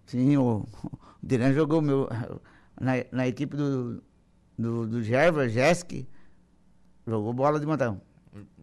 [0.05, 2.09] Sim, o, o Diran jogou meu,
[2.81, 4.03] na, na equipe do,
[4.59, 6.05] do, do Gerva, Jesk,
[7.07, 8.01] jogou bola de montão.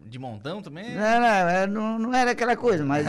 [0.04, 0.94] De montão também?
[0.94, 3.06] Não, não, é, não, não era aquela coisa, mas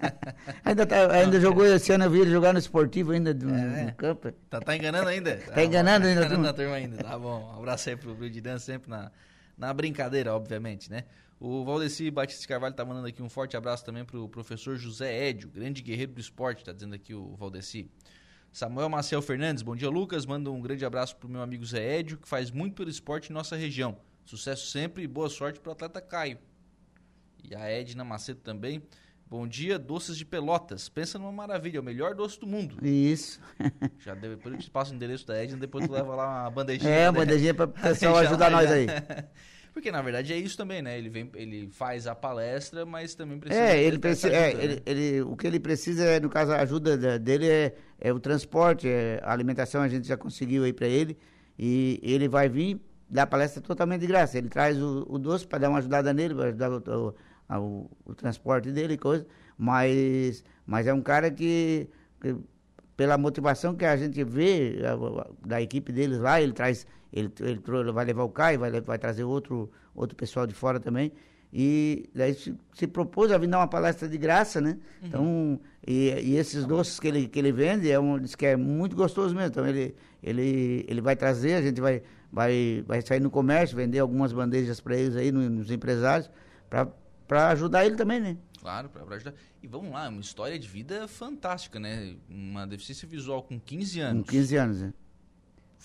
[0.64, 3.84] ainda, tá, ainda jogou esse ano, eu vi ele jogar no esportivo ainda do, É.
[3.84, 4.32] no campo.
[4.48, 5.36] Tá, tá enganando ainda?
[5.52, 7.04] Tá enganando ainda, Tá enganando a turma ainda.
[7.04, 7.52] Tá bom.
[7.52, 9.12] Um abraço aí pro de Dan, sempre na,
[9.58, 11.04] na brincadeira, obviamente, né?
[11.38, 15.50] O Valdeci Batista Carvalho tá mandando aqui um forte abraço também pro professor José Édio,
[15.50, 17.90] grande guerreiro do esporte, tá dizendo aqui o Valdeci.
[18.50, 22.16] Samuel Maciel Fernandes, bom dia Lucas, manda um grande abraço pro meu amigo Zé Édio,
[22.16, 23.98] que faz muito pelo esporte em nossa região.
[24.24, 26.38] Sucesso sempre e boa sorte pro atleta Caio.
[27.44, 28.82] E a Edna Macedo também.
[29.28, 30.88] Bom dia, doces de Pelotas.
[30.88, 32.78] Pensa numa maravilha, é o melhor doce do mundo.
[32.84, 33.40] Isso.
[34.00, 36.90] Já deve, te passo o endereço da Edna, depois tu leva lá uma bandejinha.
[36.90, 37.10] É, né?
[37.10, 38.86] uma bandejinha para o pessoal ajudar nós aí.
[39.76, 40.96] Porque na verdade é isso também, né?
[40.96, 43.62] Ele vem, ele faz a palestra, mas também precisa.
[43.62, 44.80] É, ele precisa, é, ajuda, ele, né?
[44.86, 48.18] ele- o que ele precisa, é, no caso, a ajuda da- dele é, é o
[48.18, 51.18] transporte, é a alimentação a gente já conseguiu aí para ele.
[51.58, 54.38] E ele vai vir dar palestra totalmente de graça.
[54.38, 57.14] Ele traz o, o doce para dar uma ajudada nele, para ajudar o,
[57.50, 59.26] o- o- o transporte dele e coisa.
[59.58, 61.86] Mas, mas é um cara que,
[62.18, 62.34] que
[62.96, 66.86] pela motivação que a gente vê a- a- da equipe deles lá, ele traz,
[67.18, 70.78] ele, ele trou- vai levar o Caio, vai, vai trazer outro, outro pessoal de fora
[70.78, 71.12] também.
[71.52, 74.78] E daí se, se propôs a vir dar uma palestra de graça, né?
[75.02, 78.56] Então, e, e esses doces que ele, que ele vende, é um, diz que é
[78.56, 79.48] muito gostoso mesmo.
[79.48, 84.00] Então, ele, ele, ele vai trazer, a gente vai, vai, vai sair no comércio, vender
[84.00, 86.28] algumas bandejas para eles aí, no- nos empresários,
[86.68, 88.36] para ajudar ele também, né?
[88.60, 89.32] Claro, pra ajudar.
[89.62, 92.16] E vamos lá, uma história de vida fantástica, né?
[92.28, 94.28] Uma deficiência visual com 15 Com anos.
[94.28, 94.92] 15 anos, né?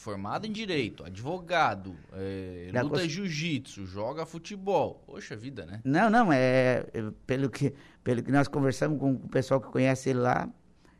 [0.01, 5.03] Formado em direito, advogado, é, luta cons- jiu-jitsu, joga futebol.
[5.05, 5.79] Poxa vida, né?
[5.83, 7.71] Não, não, é, é pelo que,
[8.03, 10.49] pelo que nós conversamos com o pessoal que conhece ele lá,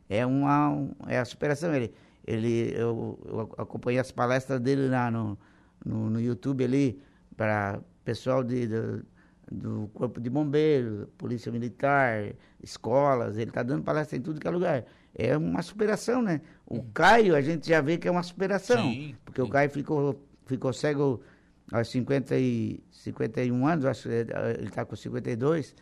[0.08, 1.74] é uma um- é a superação.
[1.74, 1.92] Ele,
[2.24, 5.36] ele eu, eu acompanhei as palestras dele lá no,
[5.84, 7.02] no, no YouTube ali
[7.36, 9.04] para pessoal de, do,
[9.50, 13.36] do corpo de bombeiro, polícia militar, escolas.
[13.36, 14.84] Ele está dando palestra em tudo que é lugar.
[15.14, 16.40] É uma superação, né?
[16.66, 19.50] O Caio a gente já vê que é uma superação, Sim, porque o sim.
[19.50, 21.22] Caio ficou ficou cego
[21.70, 25.74] aos 50 e 51 anos, acho que ele está com 52,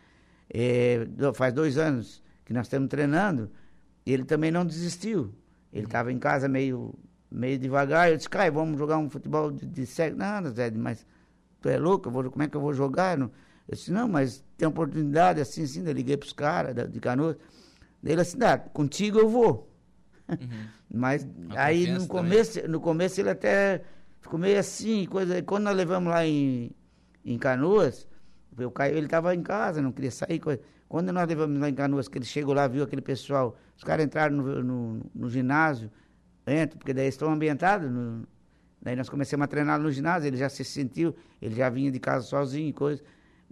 [0.53, 3.49] é, faz dois anos que nós estamos treinando,
[4.05, 5.33] ele também não desistiu.
[5.71, 6.93] Ele estava em casa meio,
[7.29, 10.17] meio devagar, eu disse, Caio, vamos jogar um futebol de, de cego.
[10.17, 11.05] Não, Zé, mas
[11.61, 13.17] tu é louco, vou, como é que eu vou jogar?
[13.17, 13.31] Eu
[13.69, 17.37] disse, não, mas tem oportunidade, assim, assim, eu liguei para os caras de Canoas.
[18.03, 19.69] Ele assim, ah, contigo eu vou.
[20.89, 23.81] Mas A aí no começo, no começo ele até
[24.19, 25.41] ficou meio assim, coisa.
[25.43, 26.71] Quando nós levamos lá em,
[27.25, 28.07] em Canoas,
[28.57, 30.39] o Caio, ele estava em casa, não queria sair.
[30.39, 30.61] Coisa.
[30.87, 34.05] Quando nós levamos lá em Canoas, que ele chegou lá, viu aquele pessoal, os caras
[34.05, 35.89] entraram no, no, no ginásio,
[36.47, 37.89] entram, porque daí estão ambientados.
[37.89, 38.27] no-
[38.81, 41.99] daí nós começamos a treinar no ginásio, ele já se sentiu, ele já vinha de
[41.99, 43.01] casa sozinho e coisa.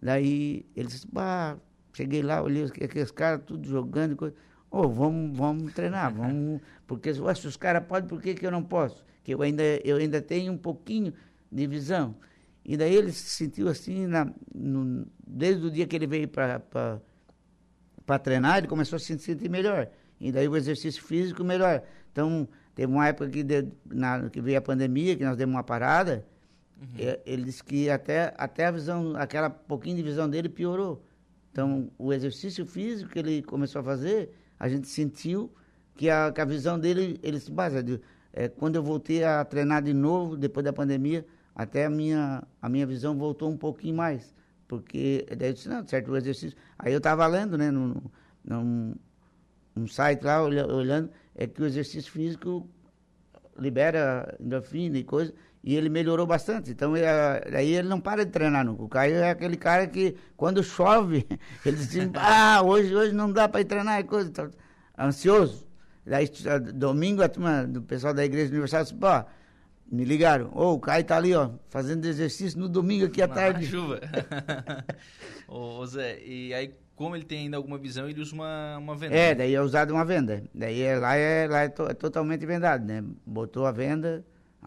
[0.02, 1.58] Daí ele disse, bah,
[1.94, 4.36] cheguei lá, olhei aqueles caras tudo jogando coisa.
[4.72, 6.62] Ô, vamos, vamos treinar, vamos.
[6.86, 9.04] Porque se os caras podem, por que, que eu não posso?
[9.24, 11.14] Que eu ainda, eu ainda tenho um pouquinho
[11.52, 12.16] de visão.
[12.64, 17.02] E daí ele se sentiu assim, na, no- desde o dia que ele veio para
[18.24, 19.88] treinar, ele começou a se sentir melhor.
[20.20, 21.82] E daí o exercício físico melhor.
[22.12, 25.64] Então, teve uma época que, de- na- que veio a pandemia, que nós demos uma
[25.64, 26.26] parada,
[26.98, 31.04] é, ele disse que até, até a visão, aquela pouquinho de visão dele piorou.
[31.52, 35.52] Então, o exercício físico que ele começou a fazer, a gente sentiu
[35.96, 37.84] que a, que a visão dele, ele se basa.
[37.84, 38.00] de-
[38.32, 41.26] é, quando eu voltei a treinar de novo, depois da pandemia,
[41.56, 44.34] até a minha, a minha visão voltou um pouquinho mais.
[44.68, 46.58] Porque daí eu disse, não, certo, o exercício.
[46.78, 47.96] Aí eu estava lendo, né, num,
[48.46, 48.94] num,
[49.76, 52.68] num site lá, olha- olhando, é que o exercício físico
[53.58, 55.34] libera endorfina e coisa,
[55.64, 56.72] e ele melhorou bastante.
[56.72, 58.84] Então, ele, ah, aí ele não para de treinar nunca.
[58.84, 61.26] O Caio é aquele cara que, quando chove,
[61.66, 64.50] ele diz assim, ah, hoje, hoje não dá para ir treinar e coisa, tá
[64.98, 65.68] ansioso.
[66.06, 66.28] Daí,
[66.74, 69.08] domingo, a turma do pessoal da Igreja Universal disse, pô,
[69.92, 73.34] me ligaram, ô, o Caio tá ali, ó, fazendo exercício no domingo aqui à Na
[73.36, 73.66] tarde.
[73.68, 74.00] chuva.
[75.48, 78.96] Ô, ô, Zé, e aí, como ele tem ainda alguma visão, ele usa uma, uma
[78.96, 79.16] venda.
[79.16, 79.36] É, né?
[79.36, 80.44] daí é usado uma venda.
[80.54, 83.04] Daí é, lá, é, lá é, to- é totalmente vendado, né?
[83.26, 84.24] Botou a venda,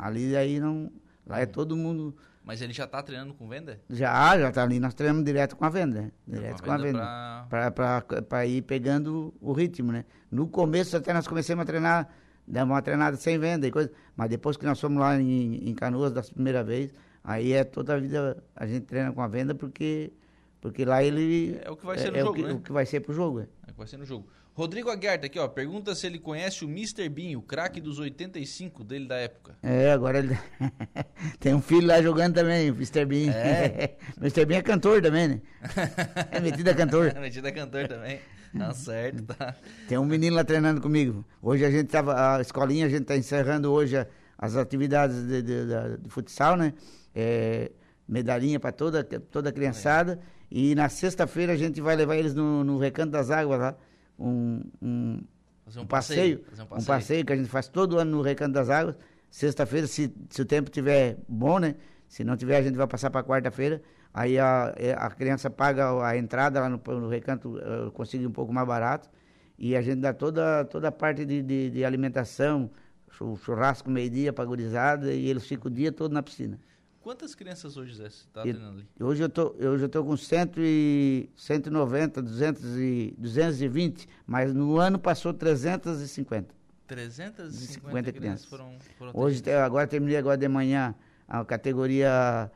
[0.06, 0.90] ali aí não.
[1.26, 2.14] Lá é todo mundo.
[2.44, 3.80] Mas ele já tá treinando com venda?
[3.88, 6.02] Já, já tá ali, nós treinamos direto com a venda.
[6.02, 6.12] né?
[6.26, 8.22] Direto Com com a a venda venda.
[8.22, 10.04] pra ir pegando o ritmo, né?
[10.30, 12.08] No começo até nós começamos a treinar,
[12.46, 13.92] damos uma treinada sem venda e coisa.
[14.16, 16.92] Mas depois que nós fomos lá em, em Canoas da primeira vez,
[17.22, 20.12] aí é toda a vida a gente treina com a venda porque
[20.60, 21.58] Porque lá ele.
[21.64, 22.52] É o que vai ser no é jogo, o que, né?
[22.54, 23.40] o que vai ser pro jogo.
[23.40, 23.42] É.
[23.66, 24.26] É o que vai ser no jogo.
[24.54, 27.08] Rodrigo Aguerta aqui, ó, pergunta se ele conhece o Mr.
[27.08, 29.56] Bean, o craque dos 85 dele da época.
[29.62, 30.38] É, agora ele
[31.40, 33.04] tem um filho lá jogando também, o Mr.
[33.06, 33.30] Bean.
[33.32, 33.96] É?
[34.20, 34.44] Mr.
[34.44, 35.40] Bean é cantor também, né?
[36.30, 37.14] É metido a cantor.
[37.18, 38.18] Metido a cantor também.
[38.56, 39.54] Tá certo, tá.
[39.88, 41.24] Tem um menino lá treinando comigo.
[41.40, 45.64] Hoje a gente tava, a escolinha, a gente tá encerrando hoje as atividades de, de-
[45.66, 46.74] da- de futsal, né?
[47.14, 47.72] É,
[48.06, 50.20] medalhinha para toda, toda a criançada.
[50.50, 53.76] E na sexta-feira a gente vai levar eles no, no Recanto das Águas lá.
[54.22, 55.20] Um, um,
[55.64, 57.24] Fazer um passeio, Fazer um passeio.
[57.24, 58.96] que a gente faz todo ano no Recanto das Águas.
[59.30, 61.74] Sexta-feira, se, se o tempo tiver bom, né?
[62.06, 63.82] Se não tiver, a gente vai passar para quarta-feira.
[64.12, 67.58] Aí a, é, a criança paga a entrada lá no, no Recanto,
[67.94, 69.08] consegue um pouco mais barato.
[69.58, 72.70] E a gente dá toda, toda a parte de, de, de alimentação,
[73.10, 76.58] chu- churrasco meio-dia para gurizada, e eles ficam o dia todo na piscina.
[77.02, 78.86] Quantas crianças hoje, você tá E- treinando ali?
[79.00, 84.78] Hoje eu tô, eu já estou com 100 e, 190, 200 e, 220, mas no
[84.78, 86.54] ano passou 350.
[86.86, 88.44] 350 50 crianças crianças.
[88.46, 90.94] foram, foram Hoje, agora terminei agora de manhã
[91.26, 92.50] a categoria,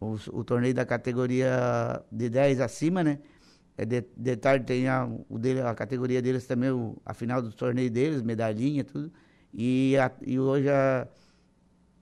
[0.00, 3.18] o, o torneio da categoria de 10 acima, né?
[3.76, 7.42] É de, de tarde tem a, o dele, a categoria deles também, o, a final
[7.42, 9.10] do torneio deles, medalhinha, tudo.
[9.52, 11.06] E, a- e hoje a,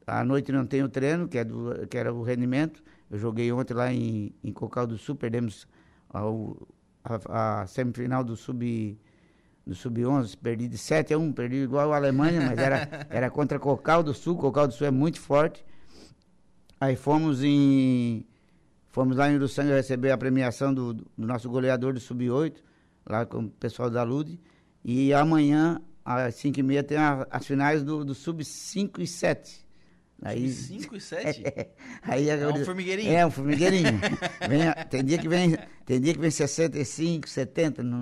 [0.09, 2.83] à noite não tem o treino, que, é do, que era o rendimento.
[3.11, 5.67] Eu joguei ontem lá em, em Cocal do Sul, perdemos
[6.09, 6.67] ao-
[7.05, 8.99] a, a semifinal do Sub
[9.67, 13.59] do Sub-11, perdi de 7 a 1, perdi igual a Alemanha, mas era, era contra
[13.59, 15.63] Cocal do Sul, Cocal do Sul é muito forte.
[16.81, 18.25] Aí fomos em
[18.89, 22.55] fomos lá em Uruçanga receber a premiação do, do nosso goleador do Sub-8,
[23.07, 24.41] lá com o pessoal da LUD.
[24.85, 29.67] E amanhã, às 5h30, tem a- as finais do, do Sub-5 e 7.
[30.21, 31.43] Aí, 5 e 7?
[32.03, 33.13] aí É um agora- formigueirinho.
[33.13, 34.01] É, um formigueirinho.
[34.49, 35.57] Vem a- tem, dia que vem,
[35.87, 37.83] tem dia que vem 65, 70.
[37.85, 38.01] Não,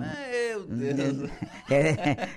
[0.67, 1.29] Meu Deus.
[1.69, 2.27] é,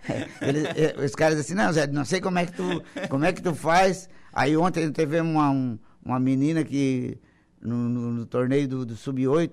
[0.43, 3.25] eles- é, os caras dizem assim, não, Zé, não sei como é que tu, como
[3.25, 4.09] é que tu faz.
[4.33, 7.19] Aí ontem teve uma, um- uma menina que,
[7.61, 9.53] no, no- no torneio do, do Sub-8,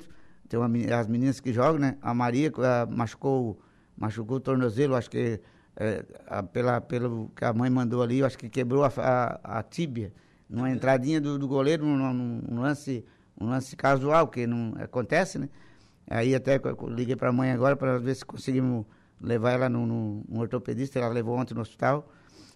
[0.50, 0.70] tem uma,
[1.00, 1.98] as meninas que jogam, né?
[2.02, 3.60] A Maria ah, machucou,
[3.98, 5.40] machucou o tornozelo, acho que
[5.78, 9.60] é, a- pela, pelo que a mãe mandou ali, eu acho que quebrou a, a,
[9.60, 10.12] a tíbia,
[10.50, 13.06] numa entradinha do, do goleiro, num, num- num lance,
[13.40, 15.50] um lance casual, que não acontece, né?
[16.10, 16.60] Aí até
[16.90, 18.86] liguei para a mãe agora para ver se conseguimos
[19.22, 22.10] levar ela no, no, no ortopedista, ela levou ontem no hospital.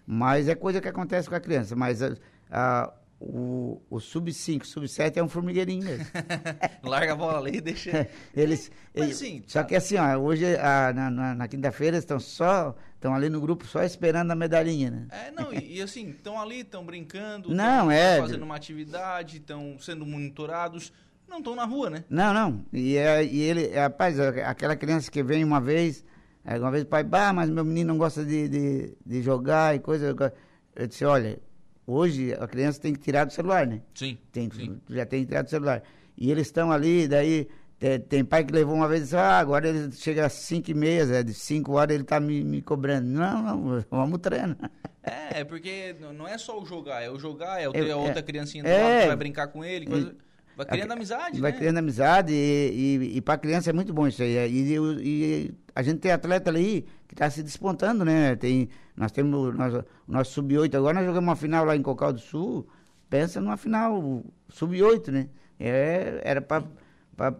[0.06, 1.76] Mas é coisa que acontece com a criança.
[1.76, 2.16] Mas a-
[2.50, 2.92] a-
[3.24, 6.04] o, o sub-5, sub-7 é um formigueirinho mesmo.
[6.82, 8.08] Larga a bola ali e deixa.
[8.34, 9.68] Eles, Mas eles- assim, só tá.
[9.68, 13.64] que assim, ó, hoje, a- na, na, na quinta-feira, estão só, estão ali no grupo
[13.66, 15.06] só esperando a medalhinha, né?
[15.10, 18.18] É, não, e, e assim, estão ali, estão brincando, Não, tão é.
[18.20, 20.92] fazendo uma atividade, estão sendo monitorados,
[21.28, 22.04] não estão na rua, né?
[22.10, 22.64] Não, não.
[22.72, 26.04] E, é, e ele, rapaz, a- aquela criança que vem uma vez,
[26.44, 29.78] uma vez o pai, bah, mas meu menino não gosta de, de, de jogar e
[29.78, 30.06] coisa.
[30.06, 30.30] eu go-"
[30.74, 31.38] Eu disse, olha,
[31.86, 33.80] hoje a criança tem que tirar do celular, né?
[33.94, 34.18] Sim.
[34.30, 34.78] Tem, sim.
[34.90, 35.82] já tem que tirar do celular.
[36.16, 39.38] E eles estão ali, daí te- tem, pai que levou uma vez e disse, ah,
[39.38, 42.62] agora ele chega às 5 e meia, Zé, de 5 horas ele tá me, me
[42.62, 43.06] cobrando.
[43.08, 44.56] Não, não, vamos treinar.
[45.02, 47.90] É, é porque não é só o jogar, é o jogar, é o É, ter
[47.90, 48.22] a outra é.
[48.22, 48.82] criancinha do É.
[48.82, 50.14] lado que vai brincar com ele, coisa-
[50.56, 51.58] vai criando A- amizade, Vai né?
[51.58, 54.36] criando amizade e, e, e para criança é muito bom isso aí.
[54.48, 58.34] E, e- e a gente tem atleta ali que está se despontando, né?
[58.36, 62.10] Tem, nós temos nós, o nosso sub-8 agora, nós jogamos uma final lá em Cocal
[62.10, 62.66] do Sul.
[63.10, 65.28] Pensa numa final sub-8, né?
[65.60, 66.64] É, era para.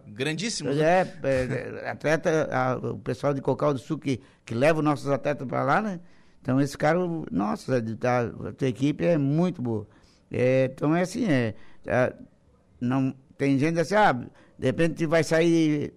[0.07, 0.83] Grandíssimos, né?
[1.23, 5.09] É, é, atleta, a- o pessoal de Cocal do Sul que, que leva os nossos
[5.09, 5.99] atletas para lá, né?
[6.39, 6.99] Então esse cara,
[7.31, 9.87] nossa, tá, a tua equipe é muito boa.
[10.31, 11.55] É, então é assim, é,
[11.87, 12.13] é,
[12.79, 15.91] não, tem gente assim, ah, de repente vai sair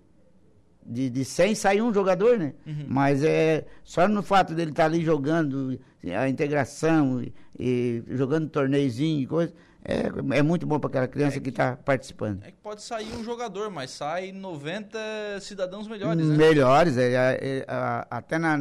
[0.88, 2.54] de, de 100 sai um jogador, né?
[2.88, 5.78] Mas é só no fato dele estar ali jogando,
[6.16, 9.52] a integração e, e jogando torneiozinho e coisa,
[9.88, 12.42] é, é muito bom para aquela criança que está participando.
[12.44, 14.98] É que pode sair um jogador, mas sai 90
[15.40, 16.36] cidadãos melhores, né?
[16.36, 17.64] Melhores, é, é, é,
[18.10, 18.58] até na,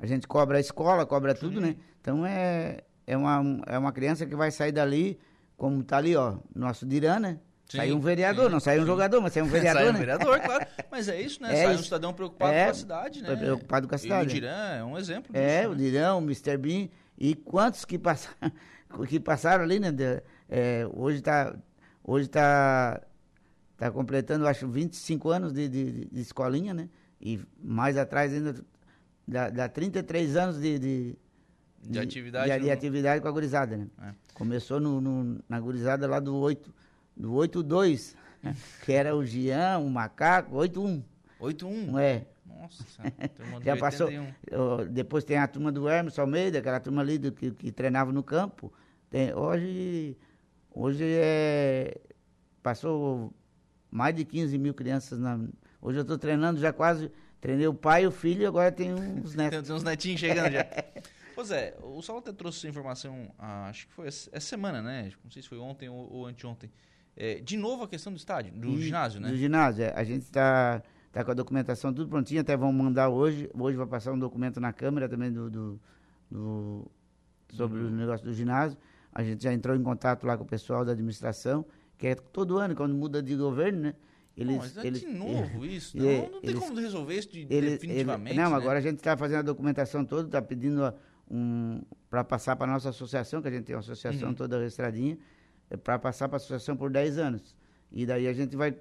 [0.00, 1.76] a gente cobra a escola, cobra tudo, né?
[2.00, 5.18] Então é, é, uma, é uma criança que vai sair dali,
[5.56, 7.38] como tá ali, ó, nosso Dirã, né?
[7.68, 8.86] Sim, sai um vereador, sim, não sai um sim.
[8.86, 9.98] jogador, mas sai um vereador, sai um né?
[9.98, 10.66] vereador, claro.
[10.90, 11.52] Mas é isso, né?
[11.52, 13.36] É sai um cidadão preocupado É, com a cidade, né?
[13.36, 14.26] preocupado com a E cidade.
[14.28, 15.44] o Dirã é um exemplo disso.
[15.44, 15.68] É, né?
[15.68, 16.56] o Dirão, o Mr.
[16.56, 16.88] Bean,
[17.18, 18.36] e quantos que passaram,
[19.08, 19.90] que passaram ali, né?
[19.90, 21.54] de- é, hoje está
[22.06, 23.00] hoje tá,
[23.78, 26.88] tá completando, acho, 25 anos de, de, de escolinha, né?
[27.20, 28.54] E mais atrás ainda
[29.26, 31.16] dá, dá 33 anos de, de,
[31.82, 33.86] De atividade de, de no- atividade com a gurizada, né?
[34.02, 34.10] É.
[34.34, 36.70] Começou no, no- na gurizada lá do 8,
[37.16, 38.14] do 8-2.
[38.84, 41.02] que era o Jean, o Macaco, 8-1.
[41.40, 41.98] 8-1?
[41.98, 42.26] É.
[42.46, 42.84] Nossa,
[43.64, 44.08] Já passou.
[44.90, 48.22] Depois tem a turma do Hermes Almeida, aquela turma ali do, que, que treinava no
[48.22, 48.72] campo.
[49.10, 50.16] Tem, hoje,
[50.70, 52.00] hoje é.
[52.62, 53.32] Passou
[53.90, 55.18] mais de 15 mil crianças.
[55.18, 55.38] Na,
[55.80, 57.10] hoje eu estou treinando já quase.
[57.40, 59.66] Treinei o pai e o filho agora tem uns netos.
[59.66, 60.66] tem uns netinhos chegando já.
[61.34, 65.10] Pois é, o Saulo até trouxe essa informação, ah, acho que foi essa semana, né?
[65.24, 66.70] Não sei se foi ontem ou, ou anteontem.
[67.16, 69.28] É, de novo a questão do estádio, do e, ginásio, né?
[69.28, 69.92] Do ginásio, é.
[69.94, 73.48] a gente está tá com a documentação tudo prontinho, até vamos mandar hoje.
[73.54, 75.80] Hoje vai passar um documento na Câmara também do, do,
[76.30, 76.90] do
[77.52, 77.86] sobre uhum.
[77.86, 78.76] o negócio do ginásio.
[79.12, 81.64] A gente já entrou em contato lá com o pessoal da administração,
[81.96, 83.94] que é todo ano, quando muda de governo, né?
[84.36, 85.96] Eles, é eles, de novo isso.
[85.96, 88.36] Não, não tem eles, como resolver isso de, eles, definitivamente.
[88.36, 88.56] não, né?
[88.56, 90.92] agora a gente está fazendo a documentação toda, está pedindo
[91.30, 94.34] um, para passar para a nossa associação, que a gente tem uma associação uhum.
[94.34, 95.18] toda registradinha, é
[95.82, 97.56] para passar para a associação por 10 anos.
[97.90, 98.74] E daí a gente vai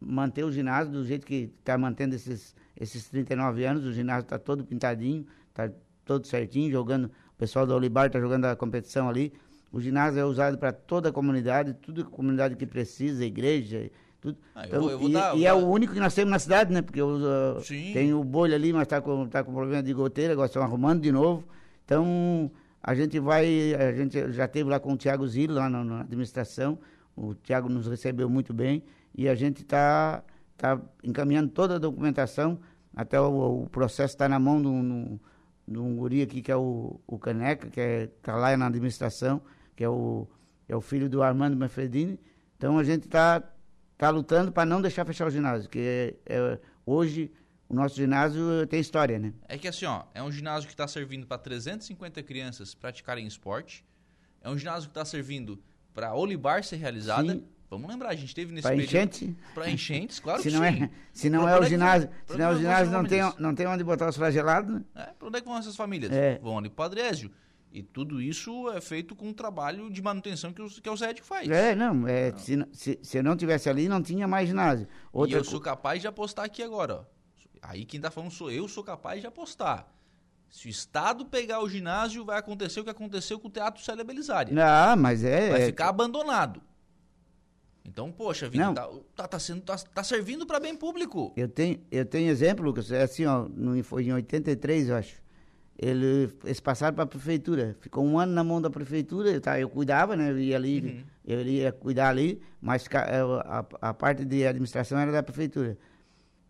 [0.00, 3.84] manter o ginásio do jeito que está mantendo esses, esses 39 anos.
[3.84, 5.70] O ginásio está todo pintadinho, está
[6.04, 7.06] todo certinho, jogando.
[7.06, 9.32] O pessoal da Olibar está jogando a competição ali.
[9.70, 13.90] O ginásio é usado para toda a comunidade, tudo a comunidade que precisa, igreja,
[14.20, 14.36] tudo.
[14.54, 16.38] Ah, então, eu vou, eu e, dar, e é o único que nós temos na
[16.38, 16.82] cidade, né?
[16.82, 17.56] Porque uh,
[17.92, 21.00] tem o bolho ali, mas está com, tá com problema de goteira, agora estão arrumando
[21.00, 21.44] de novo.
[21.84, 22.50] Então,
[22.82, 26.00] a gente vai, a gente já teve lá com o Tiago Zilo, lá na, na,
[26.00, 26.78] administração,
[27.14, 28.82] o Tiago nos recebeu muito bem,
[29.14, 30.24] e a gente está
[30.56, 32.58] tá encaminhando toda a documentação,
[32.94, 37.18] até o, o processo está na mão de um, guri aqui, que é o, o
[37.18, 39.40] Caneca, que é, lá na administração,
[39.76, 40.26] que é o,
[40.68, 42.18] é o filho do Armando Manfredini.
[42.56, 43.42] Então, a gente está
[43.96, 47.30] tá lutando para não deixar fechar o ginásio, que é, é hoje
[47.72, 49.32] o nosso ginásio tem história, né?
[49.48, 53.82] É que assim, ó, é um ginásio que está servindo para 350 crianças praticarem esporte.
[54.42, 55.58] É um ginásio que está servindo
[55.94, 57.32] para Olibar ser realizada.
[57.32, 57.44] Sim.
[57.70, 59.34] Vamos lembrar, a gente teve nesse pra enchente?
[59.54, 60.82] Para enchentes, claro se que não sim.
[60.82, 63.54] É, se não pra é o ginásio, se não é o ginásio não tem, não
[63.54, 64.82] tem onde botar os flagelados, né?
[64.94, 66.12] É, para onde é que vão essas famílias?
[66.12, 66.38] É.
[66.40, 67.30] Vão ali para Adrésio.
[67.72, 71.22] E tudo isso é feito com um trabalho de manutenção que o, que o Zed
[71.22, 71.48] faz.
[71.48, 72.38] É, não, é, não.
[72.38, 74.86] Se, se, se eu não tivesse ali, não tinha mais ginásio.
[75.10, 77.21] Outra e eu sou capaz de apostar aqui agora, ó.
[77.62, 79.86] Aí quem está falando sou eu, sou capaz de apostar.
[80.50, 84.04] Se o Estado pegar o ginásio, vai acontecer o que aconteceu com o Teatro Célia
[84.04, 84.52] Belisária.
[84.52, 85.48] Não, mas é.
[85.48, 85.66] Vai é...
[85.66, 86.60] ficar abandonado.
[87.84, 88.72] Então, poxa, vida.
[88.74, 91.32] Tá, tá, tá, sendo, tá, tá servindo para bem público.
[91.36, 95.22] Eu tenho, eu tenho exemplo, Lucas, é assim, ó, no, foi em 83, eu acho.
[95.78, 97.76] Ele, eles passaram para a prefeitura.
[97.80, 100.30] Ficou um ano na mão da prefeitura, eu, tá, eu cuidava, né?
[100.30, 101.04] Eu ia ali, uhum.
[101.24, 105.78] eu ia cuidar ali, mas a, a, a parte de administração era da prefeitura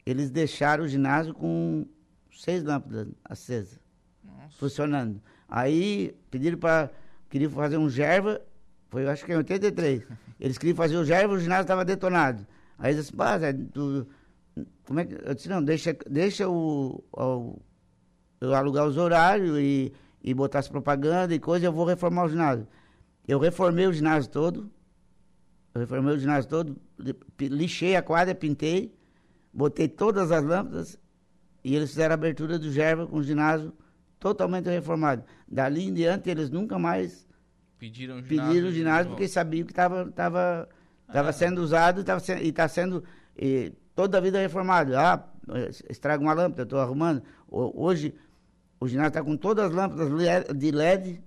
[0.05, 1.87] eles deixaram o ginásio com
[2.31, 3.79] seis lâmpadas acesas,
[4.25, 4.59] Nossa.
[4.59, 5.23] funcionando.
[5.49, 6.91] Aí pediram para.
[7.29, 8.43] Queriam fazer um gerva,
[8.91, 10.03] foi acho que em 83.
[10.39, 12.47] Eles queriam fazer o gerva, o ginásio estava detonado.
[12.79, 14.07] Aí eles disseram, Zé, tu,
[14.85, 15.15] como é que.
[15.15, 17.59] Eu disse, não, deixa, deixa o, o
[18.41, 19.93] eu alugar os horários e,
[20.23, 22.67] e botar as propagandas e coisa, eu vou reformar o ginásio.
[23.27, 24.71] Eu reformei o ginásio todo.
[25.75, 26.77] Eu reformei o ginásio todo,
[27.41, 28.95] lixei a quadra, pintei
[29.53, 30.99] botei todas as lâmpadas
[31.65, 33.73] e eles fizeram a abertura do Gerva com o ginásio
[34.19, 35.25] totalmente reformado.
[35.47, 37.27] Dali em diante, eles nunca mais
[37.79, 40.69] pediram o ginásio, pediram o ginásio porque sabiam que estava tava,
[41.13, 41.33] tava ah.
[41.33, 43.03] sendo usado tava e está sendo
[43.37, 44.97] e, toda a vida reformado.
[44.97, 45.29] Ah,
[45.91, 47.23] estraga uma lâmpada, estou arrumando.
[47.49, 48.15] Hoje,
[48.81, 50.09] o ginásio está com todas as lâmpadas
[50.57, 51.23] de LED,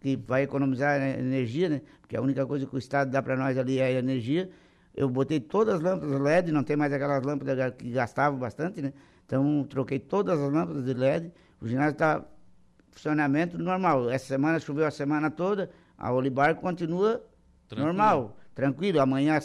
[0.00, 1.82] que vai economizar energia, né?
[2.00, 4.50] Porque a única coisa que o Estado dá para nós ali é energia.
[4.94, 8.92] Eu botei todas as lâmpadas LED, não tem mais aquelas lâmpadas que gastavam bastante, né?
[9.24, 11.32] Então, troquei todas as lâmpadas de LED.
[11.60, 12.24] O ginásio está
[12.90, 14.10] funcionamento normal.
[14.10, 17.24] Essa semana choveu a semana toda, a Olibar continua
[17.66, 17.86] tranquilo.
[17.86, 19.00] normal, tranquilo.
[19.00, 19.38] Amanhã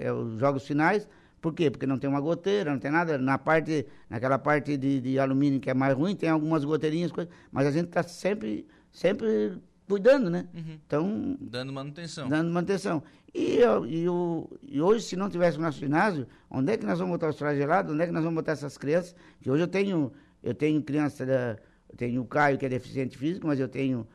[0.00, 1.08] é os jogos finais.
[1.40, 1.70] Por quê?
[1.70, 3.16] Porque não tem uma goteira, não tem nada.
[3.16, 7.32] Na parte, naquela parte de, de alumínio que é mais ruim, tem algumas goteirinhas, coisas,
[7.50, 9.58] mas a gente está sempre, sempre
[9.90, 10.46] cuidando, né?
[10.54, 10.78] Uhum.
[10.86, 11.36] Então.
[11.40, 12.28] Dando manutenção.
[12.28, 13.02] Dando manutenção.
[13.34, 16.98] E, e, o, e hoje, se não tivesse o nosso ginásio, onde é que nós
[16.98, 17.92] vamos botar os flagelados?
[17.92, 19.14] Onde é que nós vamos botar essas crianças?
[19.40, 20.12] Que hoje eu tenho,
[20.42, 21.56] eu tenho criança da.
[21.88, 24.06] Eu tenho o Caio, que é deficiente físico, mas eu tenho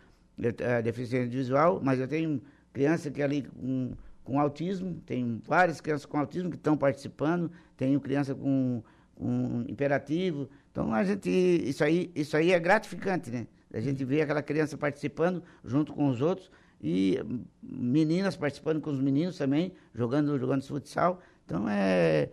[0.59, 3.91] é, deficiente visual, mas eu tenho criança que é ali com,
[4.23, 8.81] com autismo, tenho várias crianças com autismo que estão participando, tenho criança com,
[9.13, 10.49] com imperativo.
[10.71, 11.29] Então a gente.
[11.29, 13.47] Isso aí, isso aí é gratificante, né?
[13.75, 16.49] A gente vê aquela criança participando junto com os outros
[16.81, 17.19] e
[17.61, 21.21] meninas participando com os meninos também, jogando, jogando futsal.
[21.45, 22.29] Então, é,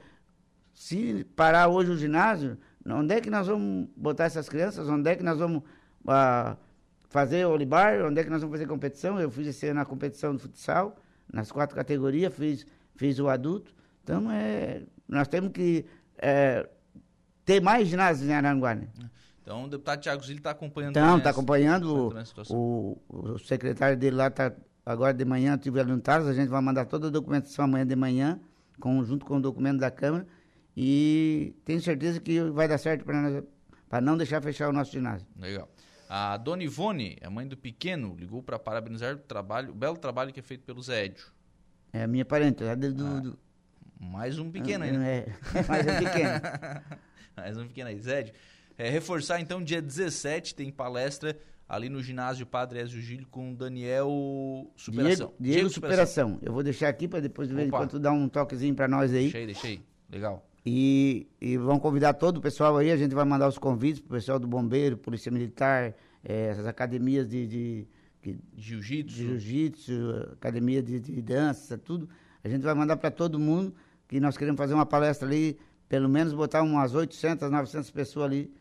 [0.72, 4.88] se parar hoje o ginásio, onde é que nós vamos botar essas crianças?
[4.88, 5.64] Onde é que nós vamos
[6.06, 6.56] ah,
[7.08, 8.04] fazer olibar?
[8.04, 9.20] Onde é que nós vamos fazer competição?
[9.20, 10.96] Eu fiz esse ano a competição de futsal,
[11.32, 12.64] nas quatro categorias, fiz,
[12.94, 13.74] fiz o adulto.
[14.04, 15.84] Então, é, nós temos que
[16.18, 16.68] é,
[17.44, 18.86] ter mais ginásios em Aranguá, né?
[19.42, 22.16] Então, o deputado Tiago Zilli está acompanhando Então, está acompanhando.
[22.16, 22.54] essa.
[22.54, 24.52] O, o, secretário dele lá está
[24.86, 28.40] agora de manhã, tive Tarso, a gente vai mandar toda a documentação amanhã de manhã,
[28.80, 30.26] com, junto com o documento da Câmara,
[30.76, 35.26] e tenho certeza que vai dar certo para não deixar fechar o nosso ginásio.
[35.36, 35.68] Legal.
[36.08, 40.32] A Dona Ivone, a mãe do pequeno, ligou para parabenizar o trabalho, o belo trabalho
[40.32, 41.26] que é feito pelo Zé Edio.
[41.92, 42.86] É a minha parente, lá do.
[42.86, 43.38] Ah, do,
[43.98, 45.18] Mais um pequeno aí, né?
[45.18, 45.26] É,
[45.68, 46.40] mas é pequeno.
[47.34, 47.98] Mais um pequeno aí.
[47.98, 48.34] Zé Edio.
[48.76, 54.10] É, reforçar então, dia 17 tem palestra ali no ginásio Padre Ezio Gílio com Daniel
[54.76, 55.32] Superação.
[55.38, 56.38] Diego, Diego Superação.
[56.42, 59.12] Eu vou deixar aqui para depois de vez em quando dar um toquezinho para nós
[59.12, 59.30] aí.
[59.30, 59.82] Deixa aí.
[60.10, 60.46] Legal.
[60.64, 64.10] E, e vão convidar todo o pessoal aí, a gente vai mandar os convites pro
[64.10, 67.88] pessoal do Bombeiro, Polícia Militar, eh, essas academias de, de,
[68.56, 69.16] Jiu-jitsu.
[69.16, 69.92] jiu-jitsu,
[70.32, 72.08] academia de, de dança, tudo.
[72.44, 73.74] A gente vai mandar para todo mundo,
[74.06, 75.58] que nós queremos fazer uma palestra ali,
[75.88, 78.52] pelo menos botar umas 800, 900 pessoas ali.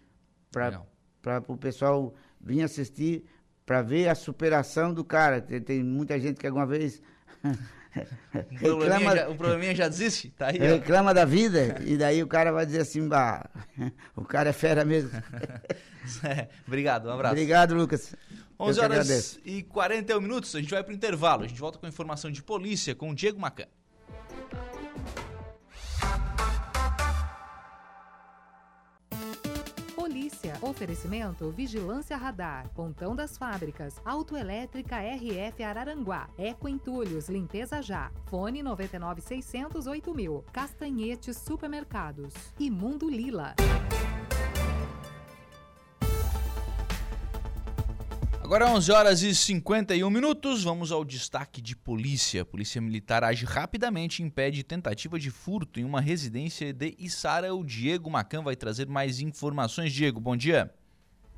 [0.52, 3.26] Para o pessoal vir assistir,
[3.66, 5.41] para ver a superação do cara.
[5.41, 7.02] Tem, tem muita gente que alguma vez
[7.93, 10.30] O probleminha, reclama, já, o probleminha já desiste?
[10.32, 10.64] Tá aí, ó.
[10.64, 13.49] reclama da vida, e daí o cara vai dizer assim, bah,
[14.16, 15.12] o cara é fera mesmo.
[16.24, 17.36] É, Obrigado, um abraço.
[17.36, 18.16] Obrigado, Lucas.
[18.60, 21.43] Eu 11 que horas e 41 minutos, a gente vai pro intervalo.
[21.43, 23.68] A gente volta com informação de polícia com o Diego Macan.
[30.62, 32.70] Oferecimento Vigilância Radar.
[32.74, 33.96] Pontão das Fábricas.
[34.06, 36.30] Autoelétrica RF Araranguá.
[36.38, 37.30] Eco Entulhos.
[37.30, 38.12] Limpeza Já.
[38.26, 39.22] Fone 99
[40.16, 40.44] mil.
[40.52, 42.34] Castanhetes Supermercados.
[42.60, 43.56] E Mundo Lila.
[48.52, 52.43] Agora 11 horas e 51 minutos, vamos ao destaque de polícia.
[52.43, 57.56] Polícia Militar age rapidamente e impede tentativa de furto em uma residência de Içara.
[57.56, 59.93] O Diego Macan vai trazer mais informações.
[59.93, 60.70] Diego, bom dia.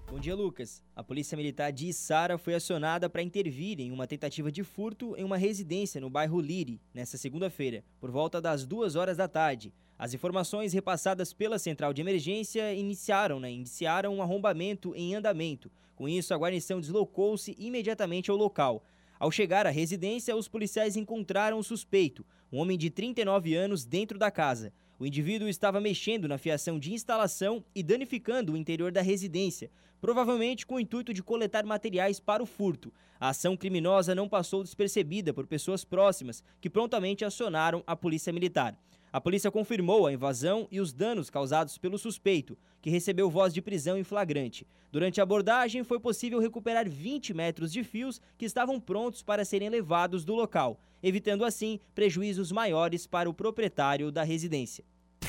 [0.09, 0.81] Bom dia, Lucas.
[0.95, 5.23] A Polícia Militar de Içara foi acionada para intervir em uma tentativa de furto em
[5.23, 9.71] uma residência no bairro Liri, nesta segunda-feira, por volta das duas horas da tarde.
[9.99, 15.69] As informações repassadas pela central de emergência iniciaram, né, iniciaram um arrombamento em andamento.
[15.95, 18.83] Com isso, a guarnição deslocou-se imediatamente ao local.
[19.19, 24.17] Ao chegar à residência, os policiais encontraram o suspeito, um homem de 39 anos, dentro
[24.19, 24.73] da casa.
[24.99, 30.65] O indivíduo estava mexendo na fiação de instalação e danificando o interior da residência, provavelmente
[30.65, 32.93] com o intuito de coletar materiais para o furto.
[33.19, 38.77] A ação criminosa não passou despercebida por pessoas próximas, que prontamente acionaram a polícia militar.
[39.13, 43.61] A polícia confirmou a invasão e os danos causados pelo suspeito, que recebeu voz de
[43.61, 44.65] prisão em flagrante.
[44.91, 49.69] Durante a abordagem, foi possível recuperar 20 metros de fios que estavam prontos para serem
[49.69, 54.83] levados do local, evitando assim prejuízos maiores para o proprietário da residência.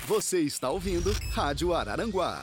[0.07, 2.43] Você está ouvindo Rádio Araranguá.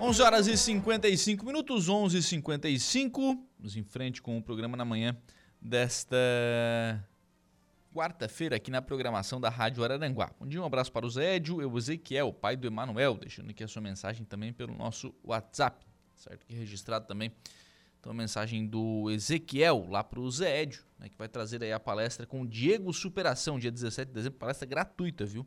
[0.00, 3.20] 11 horas e 55 minutos, 11 e 55
[3.58, 5.16] Vamos em frente com o programa na manhã
[5.60, 6.16] desta
[7.92, 10.30] quarta-feira aqui na programação da Rádio Araranguá.
[10.38, 13.64] Bom dia, um abraço para o Zé Edio, eu, Ezequiel, pai do Emanuel, deixando aqui
[13.64, 15.84] a sua mensagem também pelo nosso WhatsApp,
[16.14, 16.46] certo?
[16.46, 17.32] Que registrado também
[17.98, 21.72] então a mensagem do Ezequiel lá para o Zé Edio, né, que vai trazer aí
[21.72, 25.44] a palestra com o Diego Superação, dia 17 de dezembro, palestra gratuita, viu?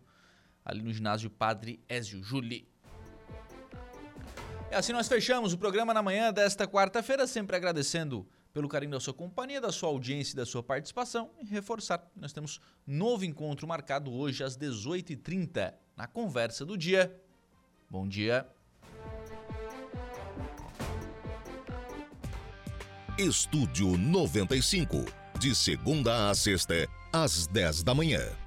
[0.64, 2.68] Ali no ginásio Padre Ézio Juli.
[4.72, 9.02] E assim nós fechamos o programa na manhã desta quarta-feira, sempre agradecendo pelo carinho da
[9.02, 11.30] sua companhia, da sua audiência e da sua participação.
[11.42, 17.14] E reforçar nós temos novo encontro marcado hoje às 18h30 na Conversa do Dia.
[17.90, 18.48] Bom dia.
[23.18, 25.04] Estúdio 95,
[25.38, 28.41] de segunda a sexta, às 10 da manhã.